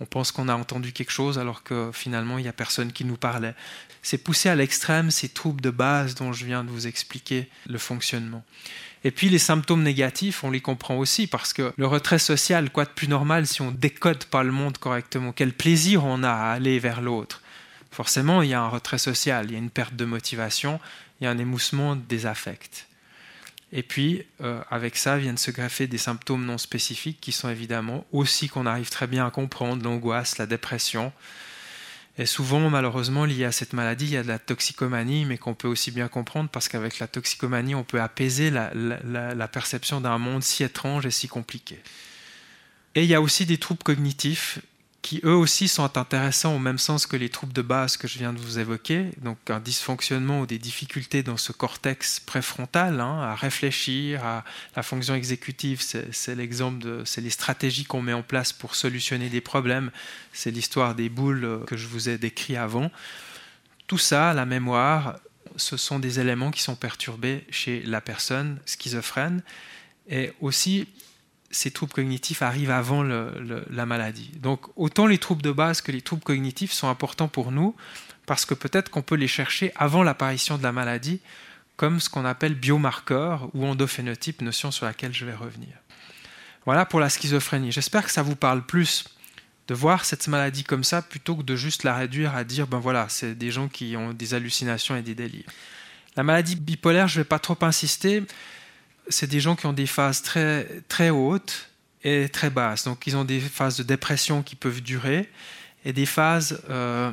[0.00, 3.04] On pense qu'on a entendu quelque chose alors que finalement il n'y a personne qui
[3.04, 3.54] nous parlait.
[4.08, 7.76] C'est poussé à l'extrême ces troubles de base dont je viens de vous expliquer le
[7.76, 8.44] fonctionnement.
[9.02, 12.84] Et puis les symptômes négatifs, on les comprend aussi parce que le retrait social, quoi
[12.84, 15.32] de plus normal si on décode pas le monde correctement?
[15.32, 17.42] Quel plaisir on a à aller vers l'autre?
[17.90, 20.78] Forcément, il y a un retrait social, il y a une perte de motivation,
[21.20, 22.86] il y a un émoussement des affects.
[23.72, 28.06] Et puis, euh, avec ça, viennent se greffer des symptômes non spécifiques qui sont évidemment
[28.12, 31.12] aussi qu'on arrive très bien à comprendre, l'angoisse, la dépression.
[32.18, 35.54] Et souvent, malheureusement, lié à cette maladie, il y a de la toxicomanie, mais qu'on
[35.54, 40.16] peut aussi bien comprendre parce qu'avec la toxicomanie, on peut apaiser la, la perception d'un
[40.16, 41.78] monde si étrange et si compliqué.
[42.94, 44.60] Et il y a aussi des troubles cognitifs
[45.06, 48.18] qui eux aussi sont intéressants au même sens que les troubles de base que je
[48.18, 53.20] viens de vous évoquer, donc un dysfonctionnement ou des difficultés dans ce cortex préfrontal hein,
[53.20, 54.42] à réfléchir, à
[54.74, 59.40] la fonction exécutive, c'est l'exemple c'est les stratégies qu'on met en place pour solutionner des
[59.40, 59.92] problèmes,
[60.32, 62.90] c'est l'histoire des boules que je vous ai décrit avant.
[63.86, 65.20] Tout ça, la mémoire,
[65.54, 69.44] ce sont des éléments qui sont perturbés chez la personne schizophrène.
[70.08, 70.88] Et aussi
[71.50, 74.30] ces troubles cognitifs arrivent avant la maladie.
[74.40, 77.74] Donc autant les troubles de base que les troubles cognitifs sont importants pour nous,
[78.26, 81.20] parce que peut-être qu'on peut les chercher avant l'apparition de la maladie,
[81.76, 85.68] comme ce qu'on appelle biomarqueurs ou endophénotype, notion sur laquelle je vais revenir.
[86.64, 87.70] Voilà pour la schizophrénie.
[87.70, 89.04] J'espère que ça vous parle plus
[89.68, 92.78] de voir cette maladie comme ça plutôt que de juste la réduire à dire ben
[92.78, 95.46] voilà, c'est des gens qui ont des hallucinations et des délires.
[96.16, 98.22] La maladie bipolaire, je ne vais pas trop insister
[99.08, 101.70] c'est des gens qui ont des phases très, très hautes
[102.02, 102.84] et très basses.
[102.84, 105.28] Donc, ils ont des phases de dépression qui peuvent durer
[105.84, 107.12] et des phases euh,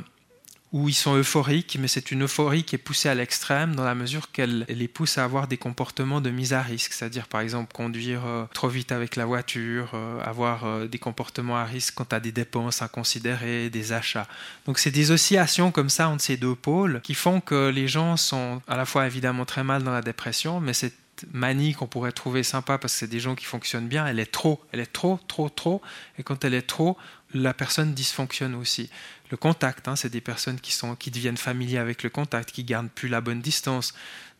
[0.71, 3.93] où ils sont euphoriques, mais c'est une euphorie qui est poussée à l'extrême dans la
[3.93, 7.71] mesure qu'elle les pousse à avoir des comportements de mise à risque, c'est-à-dire par exemple
[7.71, 12.19] conduire euh, trop vite avec la voiture, euh, avoir des comportements à risque quant à
[12.19, 14.27] des dépenses inconsidérées, des achats.
[14.65, 18.17] Donc c'est des oscillations comme ça entre ces deux pôles qui font que les gens
[18.17, 20.93] sont à la fois évidemment très mal dans la dépression, mais c'est
[21.31, 24.31] manie qu'on pourrait trouver sympa parce que c'est des gens qui fonctionnent bien, elle est
[24.31, 25.81] trop, elle est trop, trop, trop.
[26.17, 26.97] Et quand elle est trop,
[27.33, 28.89] la personne dysfonctionne aussi.
[29.31, 32.63] Le contact, hein, c'est des personnes qui, sont, qui deviennent familiers avec le contact, qui
[32.63, 33.93] gardent plus la bonne distance.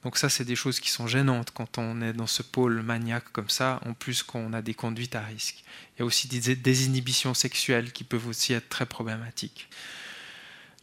[0.03, 3.31] Donc ça, c'est des choses qui sont gênantes quand on est dans ce pôle maniaque
[3.31, 5.63] comme ça, en plus qu'on a des conduites à risque.
[5.95, 9.69] Il y a aussi des désinhibitions sexuelles qui peuvent aussi être très problématiques.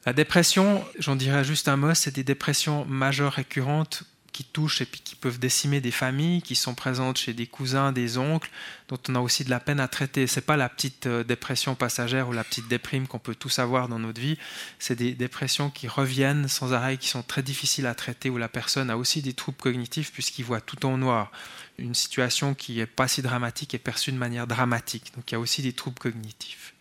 [0.06, 4.04] La dépression, j'en dirais juste un mot, c'est des dépressions majeures récurrentes
[4.40, 7.92] qui touchent et puis qui peuvent décimer des familles, qui sont présentes chez des cousins,
[7.92, 8.50] des oncles,
[8.88, 10.26] dont on a aussi de la peine à traiter.
[10.26, 13.86] C'est pas la petite euh, dépression passagère ou la petite déprime qu'on peut tous avoir
[13.86, 14.38] dans notre vie.
[14.78, 18.48] C'est des dépressions qui reviennent sans arrêt, qui sont très difficiles à traiter, où la
[18.48, 21.30] personne a aussi des troubles cognitifs puisqu'il voit tout en noir.
[21.76, 25.12] Une situation qui n'est pas si dramatique est perçue de manière dramatique.
[25.16, 26.72] Donc il y a aussi des troubles cognitifs.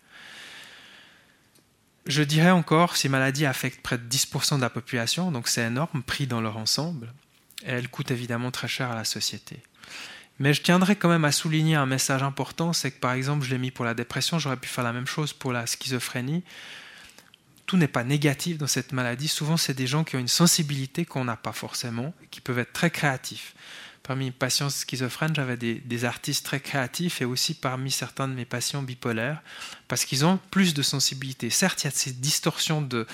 [2.05, 6.03] Je dirais encore, ces maladies affectent près de 10% de la population, donc c'est énorme,
[6.03, 7.13] pris dans leur ensemble
[7.65, 9.61] elle coûte évidemment très cher à la société.
[10.39, 13.51] Mais je tiendrai quand même à souligner un message important, c'est que par exemple, je
[13.51, 16.43] l'ai mis pour la dépression, j'aurais pu faire la même chose pour la schizophrénie.
[17.65, 19.27] Tout n'est pas négatif dans cette maladie.
[19.27, 22.73] Souvent, c'est des gens qui ont une sensibilité qu'on n'a pas forcément, qui peuvent être
[22.73, 23.53] très créatifs.
[24.03, 28.45] Parmi mes patients schizophrènes, j'avais des, artistes très créatifs et aussi parmi certains de mes
[28.45, 29.41] patients bipolaires,
[29.87, 31.49] parce qu'ils ont plus de sensibilité.
[31.49, 33.05] Certes, il y a ces distorsions de,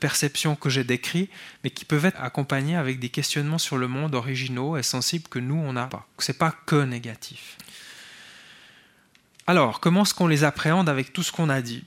[0.00, 1.30] perception que j'ai décrites,
[1.62, 5.38] mais qui peuvent être accompagnées avec des questionnements sur le monde originaux et sensibles que
[5.38, 6.06] nous, on n'a pas.
[6.18, 7.56] Ce n'est pas que négatif.
[9.46, 11.84] Alors, comment est-ce qu'on les appréhende avec tout ce qu'on a dit?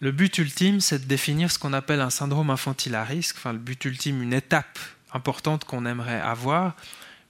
[0.00, 3.52] Le but ultime, c'est de définir ce qu'on appelle un syndrome infantile à risque, enfin
[3.52, 4.78] le but ultime, une étape
[5.14, 6.74] importante qu'on aimerait avoir,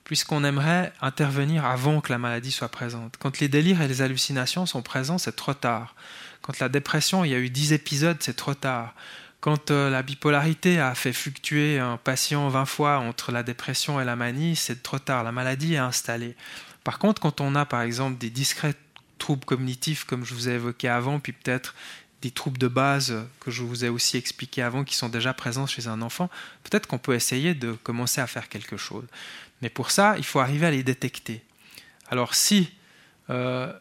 [0.05, 3.17] puisqu'on aimerait intervenir avant que la maladie soit présente.
[3.19, 5.95] Quand les délires et les hallucinations sont présents, c'est trop tard.
[6.43, 8.95] Quand la dépression, il y a eu 10 épisodes, c'est trop tard.
[9.41, 14.05] Quand euh, la bipolarité a fait fluctuer un patient 20 fois entre la dépression et
[14.05, 15.25] la manie, c'est trop tard.
[15.25, 16.37] La maladie est installée.
[16.83, 18.75] Par contre, quand on a par exemple des discrets
[19.19, 21.75] troubles cognitifs, comme je vous ai évoqué avant, puis peut-être
[22.21, 25.67] des troubles de base que je vous ai aussi expliqué avant qui sont déjà présents
[25.67, 26.31] chez un enfant,
[26.63, 29.05] peut-être qu'on peut essayer de commencer à faire quelque chose.
[29.65, 31.43] Mais pour ça, il faut arriver à les détecter.
[32.11, 32.71] Alors si
[33.31, 33.73] euh,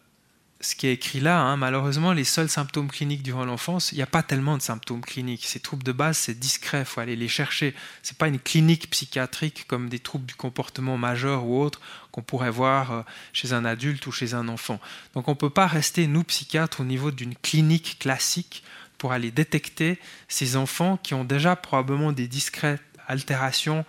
[0.64, 1.42] ce qui est écrit là.
[1.42, 1.58] Hein.
[1.58, 5.46] Malheureusement, les seuls symptômes cliniques durant l'enfance, il n'y a pas tellement de symptômes cliniques.
[5.46, 7.76] Ces troubles de base, c'est discret, il faut aller les chercher.
[8.02, 11.82] Ce n'est pas une clinique psychiatrique comme des troubles du comportement majeur ou autres
[12.12, 13.02] qu'on pourrait voir euh,
[13.34, 14.80] chez un adulte ou chez un enfant.
[15.16, 18.64] Donc on ne peut pas rester, nous, psychiatres, au niveau d'une clinique classique
[18.98, 23.84] pour aller détecter ces enfants qui ont déjà probablement des discrètes altérations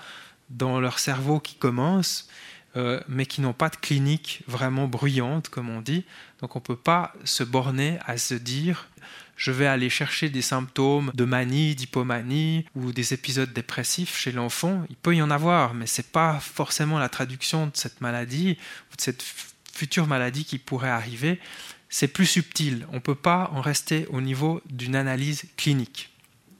[0.50, 2.28] dans leur cerveau qui commencent
[2.76, 6.04] euh, mais qui n'ont pas de clinique vraiment bruyante, comme on dit.
[6.40, 8.88] Donc on ne peut pas se borner à se dire
[9.36, 14.84] je vais aller chercher des symptômes de manie, d'hypomanie ou des épisodes dépressifs chez l'enfant.
[14.90, 18.58] Il peut y en avoir, mais ce n'est pas forcément la traduction de cette maladie
[18.92, 19.24] ou de cette
[19.72, 21.40] future maladie qui pourrait arriver.
[21.88, 22.86] C'est plus subtil.
[22.90, 26.13] On ne peut pas en rester au niveau d'une analyse clinique.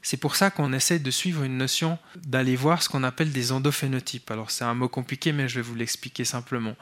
[0.05, 1.97] C'est pour ça qu'on essaie de suivre une notion
[2.27, 4.29] d'aller voir ce qu'on appelle des endophénotypes.
[4.29, 6.75] Alors c'est un mot compliqué, mais je vais vous l'expliquer simplement.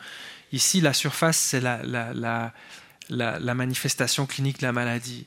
[0.51, 2.51] Ici, la surface, c'est la,
[3.55, 5.25] manifestation clinique de la maladie,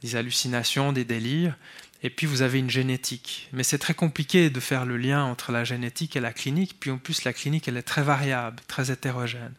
[0.00, 1.54] des hallucinations, des délires.
[2.02, 3.50] Et puis vous avez une génétique.
[3.52, 6.76] Mais c'est très compliqué de faire le lien entre la génétique et la clinique.
[6.80, 9.52] Puis en plus, la clinique, elle est très variable, très hétérogène.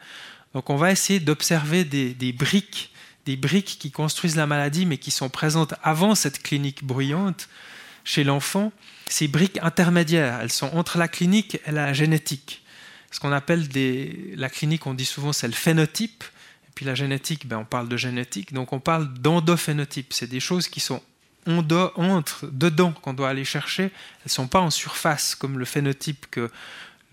[0.55, 2.91] Donc on va essayer d'observer des briques
[3.25, 7.49] des briques qui construisent la maladie, mais qui sont présentes avant cette clinique bruyante,
[8.05, 8.71] chez l'enfant,
[9.07, 12.63] ces briques intermédiaires, elles sont entre la clinique et la génétique.
[13.11, 13.67] Ce qu'on appelle
[14.35, 16.23] la clinique, on dit souvent c'est le phénotype,
[16.67, 20.13] et puis la génétique, ben on parle de génétique, donc on parle d'endophénotype.
[20.13, 21.01] C'est des choses qui sont
[21.47, 23.83] entre, dedans, qu'on doit aller chercher.
[23.83, 26.49] Elles ne sont pas en surface, comme le phénotype que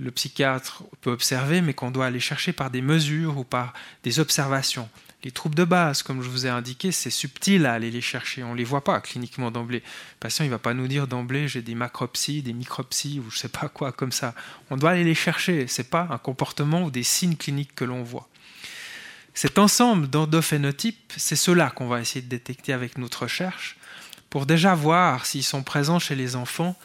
[0.00, 3.72] le psychiatre peut observer, mais qu'on doit aller chercher par des mesures ou par
[4.02, 4.88] des observations.
[5.24, 8.42] Les troubles de base, comme je vous ai indiqué, c'est subtil à aller les chercher.
[8.42, 9.78] On ne les voit pas cliniquement d'emblée.
[9.78, 13.36] Le patient ne va pas nous dire d'emblée j'ai des macropsies, des micropsies ou je
[13.36, 14.34] ne sais pas quoi comme ça.
[14.70, 15.68] On doit aller les chercher.
[15.68, 18.28] Ce n'est pas un comportement ou des signes cliniques que l'on voit.
[19.34, 23.76] Cet ensemble d'endophénotypes, c'est cela qu'on va essayer de détecter avec notre recherche
[24.28, 26.76] pour déjà voir s'ils sont présents chez les enfants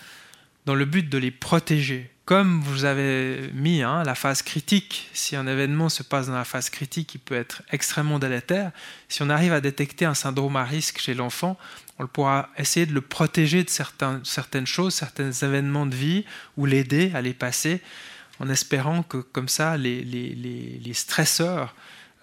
[0.68, 5.38] dans le but de les protéger comme vous avez mis hein, la phase critique, si
[5.38, 8.74] un événement se passe dans la phase critique, il peut être extrêmement délétère.
[9.08, 11.58] Si on arrive à détecter un syndrome à risque chez l'enfant,
[12.00, 16.26] on pourra essayer de le protéger de certaines choses, certains événements de vie,
[16.58, 17.80] ou l'aider à les passer,
[18.42, 21.76] en espérant que comme ça, les, stresseurs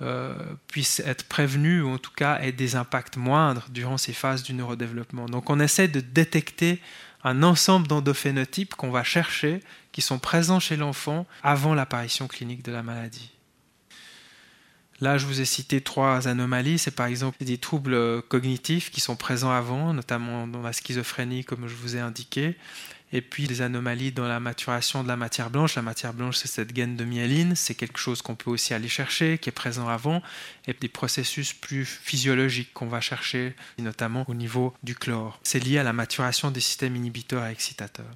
[0.03, 0.35] euh,
[0.69, 4.53] puissent être prévenus, ou en tout cas aient des impacts moindres durant ces phases du
[4.53, 5.31] neurodéveloppement.
[5.31, 6.83] Donc on essaie de détecter
[7.25, 9.61] un ensemble d'endophénotypes qu'on va chercher,
[9.93, 13.31] qui sont présents chez l'enfant avant l'apparition clinique de la maladie.
[15.01, 16.79] Là, je vous ai cité trois anomalies.
[16.79, 21.67] C'est par exemple des troubles cognitifs qui sont présents avant, notamment dans la schizophrénie, comme
[21.67, 22.57] je vous ai indiqué.
[23.13, 25.77] Et puis des anomalies dans la maturation de la matière blanche.
[25.77, 27.55] La matière blanche, c'est cette gaine de myéline.
[27.55, 30.21] C'est quelque chose qu'on peut aussi aller chercher, qui est présent avant.
[30.67, 35.39] Et des processus plus physiologiques qu'on va chercher, notamment au niveau du chlore.
[35.45, 38.11] C'est lié à la maturation des systèmes inhibiteurs et excitateurs.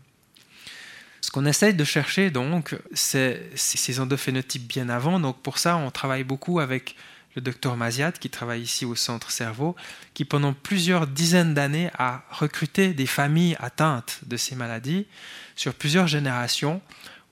[1.21, 5.21] Ce qu'on essaye de chercher, donc, c'est ces endophénotypes bien avant.
[5.21, 6.97] Donc, pour ça, on travaille beaucoup avec
[7.35, 9.77] le docteur Maziad, qui travaille ici au Centre Cerveau,
[10.15, 15.07] qui pendant plusieurs dizaines d'années a recruté des familles atteintes de ces maladies
[15.55, 16.81] sur plusieurs générations,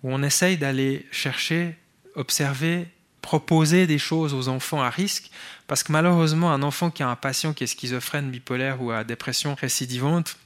[0.03, 1.77] où on essaye d'aller chercher,
[2.15, 2.89] observer,
[3.23, 5.31] proposer des choses aux enfants à risque,
[5.67, 9.03] parce que malheureusement, un enfant qui a un patient qui est schizophrène, bipolaire ou à
[9.03, 10.37] dépression récidivante,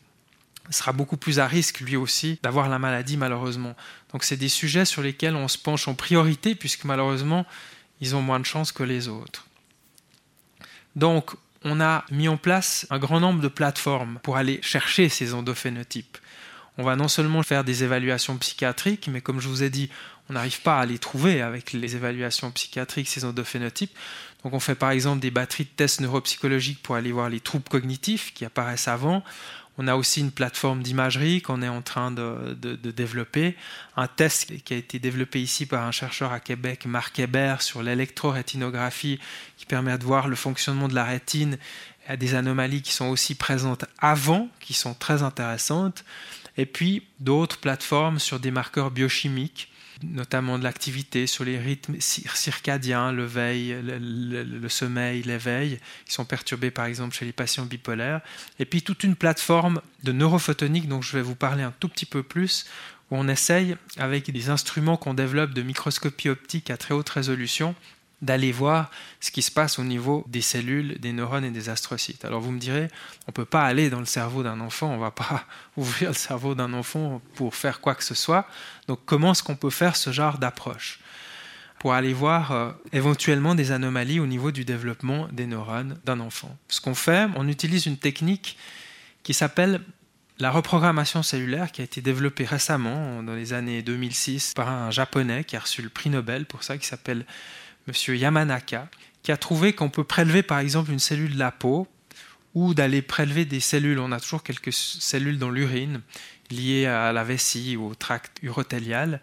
[0.70, 3.74] sera beaucoup plus à risque lui aussi d'avoir la maladie malheureusement.
[4.12, 7.44] Donc c'est des sujets sur lesquels on se penche en priorité puisque malheureusement
[8.00, 9.46] ils ont moins de chances que les autres.
[10.96, 11.32] Donc
[11.64, 16.18] on a mis en place un grand nombre de plateformes pour aller chercher ces endophénotypes.
[16.78, 19.90] On va non seulement faire des évaluations psychiatriques, mais comme je vous ai dit,
[20.30, 23.94] on n'arrive pas à les trouver avec les évaluations psychiatriques, ces endophénotypes.
[24.42, 27.68] Donc on fait par exemple des batteries de tests neuropsychologiques pour aller voir les troubles
[27.68, 29.22] cognitifs qui apparaissent avant.
[29.82, 32.54] On a aussi une plateforme d'imagerie qu'on est en train de,
[32.90, 33.56] développer,
[33.96, 37.82] un test qui a été développé ici par un chercheur à Québec, Marc Hébert, sur
[37.82, 39.18] l'électrorétinographie,
[39.56, 41.56] qui permet de voir le fonctionnement de la rétine.
[42.10, 46.04] Et des anomalies qui sont aussi présentes avant, qui sont très intéressantes,
[46.58, 49.72] et puis d'autres plateformes sur des marqueurs biochimiques
[50.02, 56.70] notamment de l'activité sur les rythmes circadiens, le veille, le, sommeil, l'éveil, qui sont perturbés
[56.70, 58.20] par exemple chez les patients bipolaires.
[58.58, 62.06] Et puis toute une plateforme de neurophotonique dont je vais vous parler un tout petit
[62.06, 62.66] peu plus,
[63.10, 67.74] où on essaye, avec des instruments qu'on développe de microscopie optique à très haute résolution,
[68.22, 68.90] d'aller voir
[69.20, 72.24] ce qui se passe au niveau des cellules, des neurones et des astrocytes.
[72.24, 72.88] Alors vous me direz,
[73.26, 75.46] on ne peut pas aller dans le cerveau d'un enfant, on ne va pas
[75.76, 78.46] ouvrir le cerveau d'un enfant pour faire quoi que ce soit.
[78.88, 81.00] Donc comment est-ce qu'on peut faire ce genre d'approche?
[81.78, 86.54] Pour aller voir euh, éventuellement des anomalies au niveau du développement des neurones d'un enfant.
[86.68, 88.58] Ce qu'on fait, on utilise une technique
[89.22, 89.80] qui s'appelle
[90.40, 95.44] la reprogrammation cellulaire qui a été développée récemment, dans les années 2006, par un japonais
[95.44, 97.26] qui a reçu le prix Nobel pour ça, qui s'appelle
[97.88, 98.14] M.
[98.14, 98.88] Yamanaka,
[99.22, 101.88] qui a trouvé qu'on peut prélever par exemple une cellule de la peau
[102.54, 103.98] ou d'aller prélever des cellules.
[103.98, 106.00] On a toujours quelques cellules dans l'urine
[106.50, 109.20] liées à la vessie ou au tract urotélial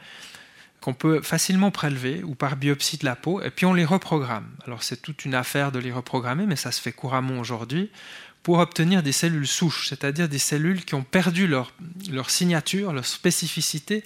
[0.79, 4.47] qu'on peut facilement prélever ou par biopsie de la peau, et puis on les reprogramme.
[4.65, 7.89] Alors c'est toute une affaire de les reprogrammer, mais ça se fait couramment aujourd'hui,
[8.43, 11.73] pour obtenir des cellules souches, c'est-à-dire des cellules qui ont perdu leur,
[12.29, 14.03] signature, leur spécificité,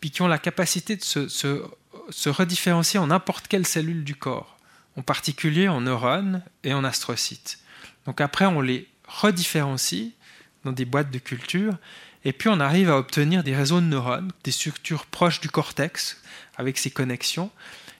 [0.00, 1.62] puis qui ont la capacité de se,
[2.10, 4.56] se redifférencier en n'importe quelle cellule du corps,
[4.96, 7.58] en particulier en neurones et en astrocytes.
[8.06, 10.14] Donc après, on les redifférencie
[10.64, 11.74] dans des boîtes de culture,
[12.24, 16.22] et puis on arrive à obtenir des réseaux de neurones, des structures proches du cortex
[16.56, 17.50] avec ces connexions.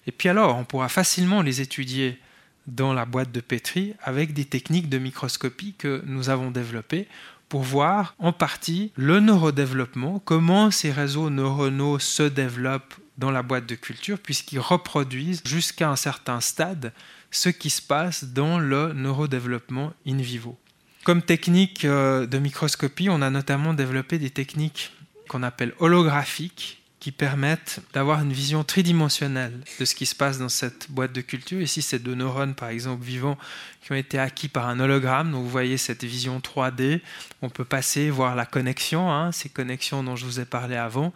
[0.07, 2.19] Et puis alors, on pourra facilement les étudier
[2.67, 7.09] dans la boîte de Petri avec des techniques de microscopie que nous avons développées
[7.49, 13.67] pour voir en partie le neurodéveloppement, comment ces réseaux neuronaux se développent dans la boîte
[13.67, 16.93] de culture, puisqu'ils reproduisent jusqu'à un certain stade
[17.31, 20.59] ce qui se passe dans le neurodéveloppement in vivo.
[21.05, 24.93] Comme technique euh, de microscopie, on a notamment développé des techniques
[25.29, 30.49] qu'on appelle holographiques qui permettent d'avoir une vision tridimensionnelle de ce qui se passe dans
[30.49, 31.61] cette boîte de culture.
[31.61, 33.37] Ici, c'est deux neurones, par exemple, vivants,
[33.83, 35.33] qui ont été acquis par un hologramme.
[35.33, 37.01] Donc, vous voyez cette vision 3D.
[37.41, 41.13] On peut passer, voir la connexion, hein, ces connexions dont je vous ai parlé avant.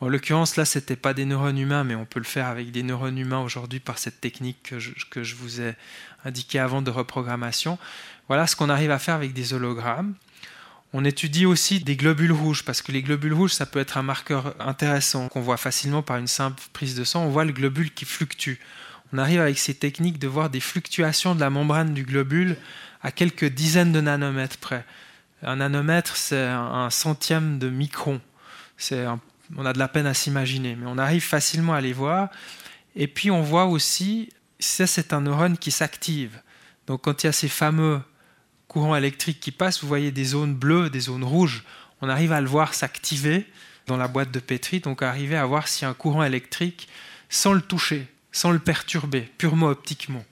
[0.00, 2.70] En l'occurrence, là, ce n'était pas des neurones humains, mais on peut le faire avec
[2.70, 5.74] des neurones humains aujourd'hui par cette technique que je, que je vous ai
[6.24, 7.78] indiquée avant de reprogrammation.
[8.28, 10.14] Voilà ce qu'on arrive à faire avec des hologrammes.
[10.92, 14.02] On étudie aussi des globules rouges, parce que les globules rouges, ça peut être un
[14.02, 17.24] marqueur intéressant qu'on voit facilement par une simple prise de sang.
[17.24, 18.54] On voit le globule qui fluctue.
[19.12, 22.56] On arrive avec ces techniques de voir des fluctuations de la membrane du globule
[23.02, 24.84] à quelques dizaines de nanomètres près.
[25.42, 28.20] Un nanomètre, c'est un centième de micron.
[29.56, 32.28] On a de la peine à s'imaginer, mais on arrive facilement à les voir.
[32.96, 36.40] Et puis on voit aussi, ça c'est un neurone qui s'active.
[36.86, 38.00] Donc quand il y a ces fameux
[38.66, 41.64] courant électrique qui passe, vous voyez des zones bleues, des zones rouges.
[42.00, 43.46] On arrive à le voir s'activer
[43.86, 46.88] dans la boîte de Petri, donc arriver à voir s'il y a un courant électrique
[47.28, 50.24] sans le toucher, sans le perturber, purement optiquement.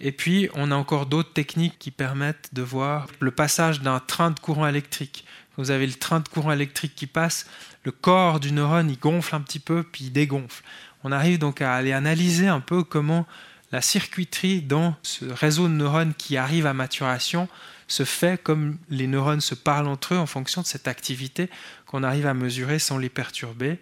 [0.00, 4.30] Et puis, on a encore d'autres techniques qui permettent de voir le passage d'un train
[4.30, 5.24] de courant électrique.
[5.56, 7.46] Vous avez le train de courant électrique qui passe,
[7.84, 10.64] le corps du neurone, il gonfle un petit peu, puis il dégonfle.
[11.04, 13.26] On arrive donc à aller analyser un peu comment
[13.72, 17.48] la circuiterie dans ce réseau de neurones qui arrive à maturation
[17.86, 21.50] se fait comme les neurones se parlent entre eux en fonction de cette activité
[21.86, 23.78] qu'on arrive à mesurer sans les perturber.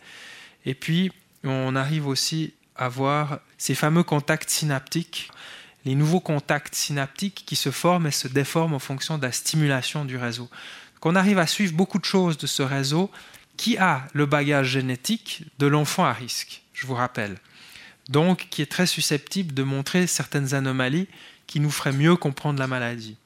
[0.66, 1.12] Et puis,
[1.44, 5.30] on arrive aussi à voir ces fameux contacts synaptiques,
[5.84, 10.04] les nouveaux contacts synaptiques qui se forment et se déforment en fonction de la stimulation
[10.04, 10.48] du réseau.
[11.00, 13.10] Qu'on arrive à suivre beaucoup de choses de ce réseau
[13.62, 17.36] qui a le bagage génétique de l'enfant à risque, je vous rappelle
[18.08, 21.06] donc qui est très susceptible de montrer certaines anomalies
[21.46, 23.16] qui nous feraient mieux comprendre la maladie.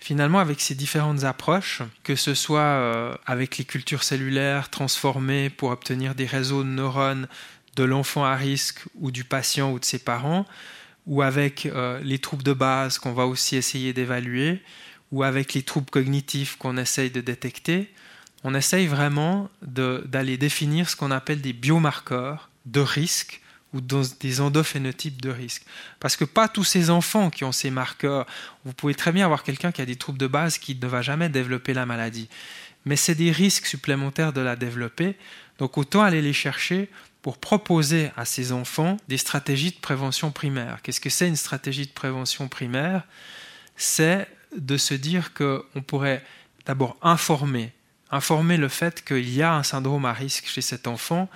[0.00, 5.70] Finalement, avec ces différentes approches, que ce soit euh, avec les cultures cellulaires transformées pour
[5.70, 7.26] obtenir des réseaux de neurones
[7.74, 10.44] de l'enfant à risque ou du patient ou de ses parents,
[11.06, 14.62] ou avec euh, les troubles de base qu'on va aussi essayer d'évaluer,
[15.10, 17.90] ou avec les troubles cognitifs qu'on essaye de détecter,
[18.44, 23.40] on essaye vraiment d'aller définir ce qu'on appelle des biomarqueurs de risque
[23.74, 25.64] ou des endophénotypes de risque.
[26.00, 28.26] Parce que pas tous ces enfants qui ont ces marqueurs,
[28.64, 31.02] vous pouvez très bien avoir quelqu'un qui a des troubles de base qui ne va
[31.02, 32.28] jamais développer la maladie.
[32.84, 35.16] Mais c'est des risques supplémentaires de la développer,
[35.58, 36.88] donc autant aller les chercher
[37.20, 40.78] pour proposer à ces enfants des stratégies de prévention primaire.
[40.82, 43.02] Qu'est-ce que c'est une stratégie de prévention primaire?
[43.76, 46.24] C'est de se dire qu'on pourrait
[46.64, 47.72] d'abord informer,
[48.10, 51.28] informer le fait qu'il y a un syndrome à risque chez cet enfant,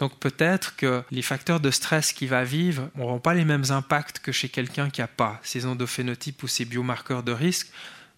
[0.00, 4.18] donc peut-être que les facteurs de stress qu'il va vivre n'auront pas les mêmes impacts
[4.18, 7.68] que chez quelqu'un qui n'a pas ces endophénotypes ou ces biomarqueurs de risque.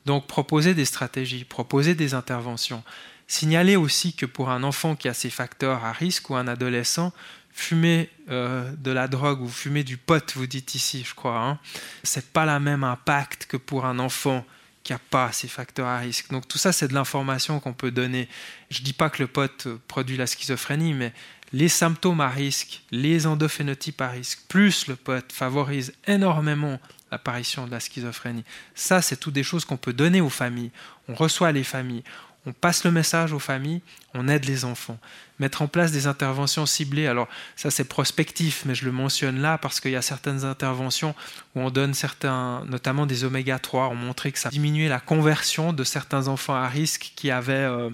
[0.06, 2.84] Donc proposer des stratégies, proposer des interventions.
[3.26, 7.12] Signaler aussi que pour un enfant qui a ces facteurs à risque ou un adolescent,
[7.50, 11.58] fumer euh, de la drogue ou fumer du pot, vous dites ici, je crois, hein,
[12.04, 14.44] c'est pas la même impact que pour un enfant
[14.82, 16.30] qui n'a pas ces facteurs à risque.
[16.30, 18.28] Donc tout ça, c'est de l'information qu'on peut donner.
[18.70, 21.12] Je ne dis pas que le pot produit la schizophrénie, mais
[21.52, 26.80] les symptômes à risque, les endophénotypes à risque, plus le pote favorise énormément
[27.10, 28.44] l'apparition de la schizophrénie.
[28.74, 30.70] Ça, c'est toutes des choses qu'on peut donner aux familles.
[31.08, 32.04] On reçoit les familles,
[32.46, 33.82] on passe le message aux familles,
[34.14, 34.98] on aide les enfants.
[35.38, 39.58] Mettre en place des interventions ciblées, alors ça c'est prospectif, mais je le mentionne là
[39.58, 41.14] parce qu'il y a certaines interventions
[41.54, 45.72] où on donne certains, notamment des oméga 3, ont montré que ça diminuait la conversion
[45.72, 47.90] de certains enfants à risque qui avaient, euh,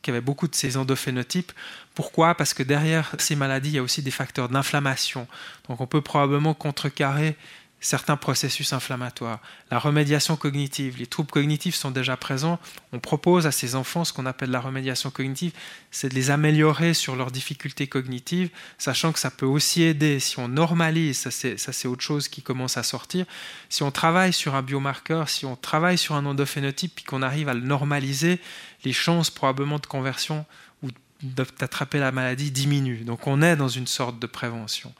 [0.00, 1.52] qui avaient beaucoup de ces endophénotypes.
[1.94, 2.34] Pourquoi?
[2.36, 5.26] Parce que derrière ces maladies, il y a aussi des facteurs d'inflammation.
[5.68, 7.36] Donc on peut probablement contrecarrer
[7.82, 9.40] certains processus inflammatoires.
[9.70, 12.60] La remédiation cognitive, les troubles cognitifs sont déjà présents.
[12.92, 15.52] On propose à ces enfants ce qu'on appelle la remédiation cognitive,
[15.90, 20.38] c'est de les améliorer sur leurs difficultés cognitives, sachant que ça peut aussi aider si
[20.38, 21.30] on normalise, ça
[21.72, 23.26] c'est autre chose qui commence à sortir,
[23.68, 27.48] si on travaille sur un biomarqueur, si on travaille sur un endophénotype, puis qu'on arrive
[27.48, 28.38] à le normaliser,
[28.84, 30.46] les chances probablement de conversion
[30.84, 30.88] ou
[31.22, 33.04] d'attraper la maladie diminuent.
[33.04, 34.94] Donc on est dans une sorte de prévention.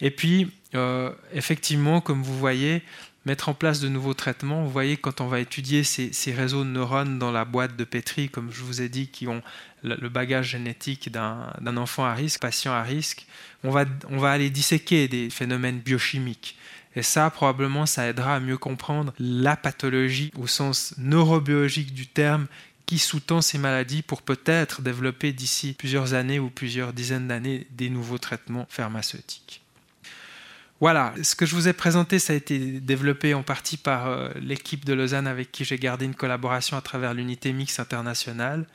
[0.00, 2.82] Et puis, euh, effectivement, comme vous voyez,
[3.26, 4.64] mettre en place de nouveaux traitements.
[4.64, 8.28] Vous voyez, quand on va étudier ces, réseaux de neurones dans la boîte de Petri,
[8.28, 9.42] comme je vous ai dit, qui ont
[9.82, 13.26] le bagage génétique d'un enfant à risque, patient à risque,
[13.62, 16.56] on va, on va aller disséquer des phénomènes biochimiques.
[16.96, 22.46] Et ça, probablement, ça aidera à mieux comprendre la pathologie au sens neurobiologique du terme
[22.86, 27.90] qui sous-tend ces maladies pour peut-être développer d'ici plusieurs années ou plusieurs dizaines d'années des
[27.90, 29.63] nouveaux traitements pharmaceutiques.
[30.84, 34.28] Voilà, ce que je vous ai présenté, ça a été développé en partie par euh,
[34.38, 38.66] l'équipe de Lausanne avec qui j'ai gardé une collaboration à travers l'unité mix internationale,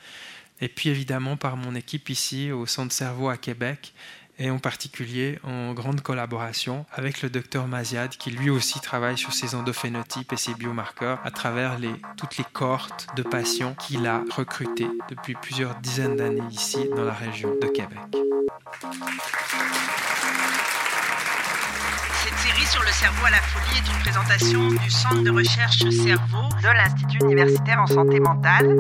[0.60, 3.94] et puis évidemment par mon équipe ici au Centre Cerveau à Québec,
[4.40, 9.32] et en particulier en grande collaboration avec le docteur Maziad, qui lui aussi travaille sur
[9.32, 11.78] ces endophénotypes et ces biomarqueurs à travers
[12.18, 17.14] toutes les cohortes de patients qu'il a recrutés depuis plusieurs dizaines d'années ici dans la
[17.14, 18.00] région de Québec.
[22.24, 25.80] Cette série sur le cerveau à la folie est une présentation du Centre de recherche
[25.90, 28.76] cerveau de l'Institut universitaire en santé mentale.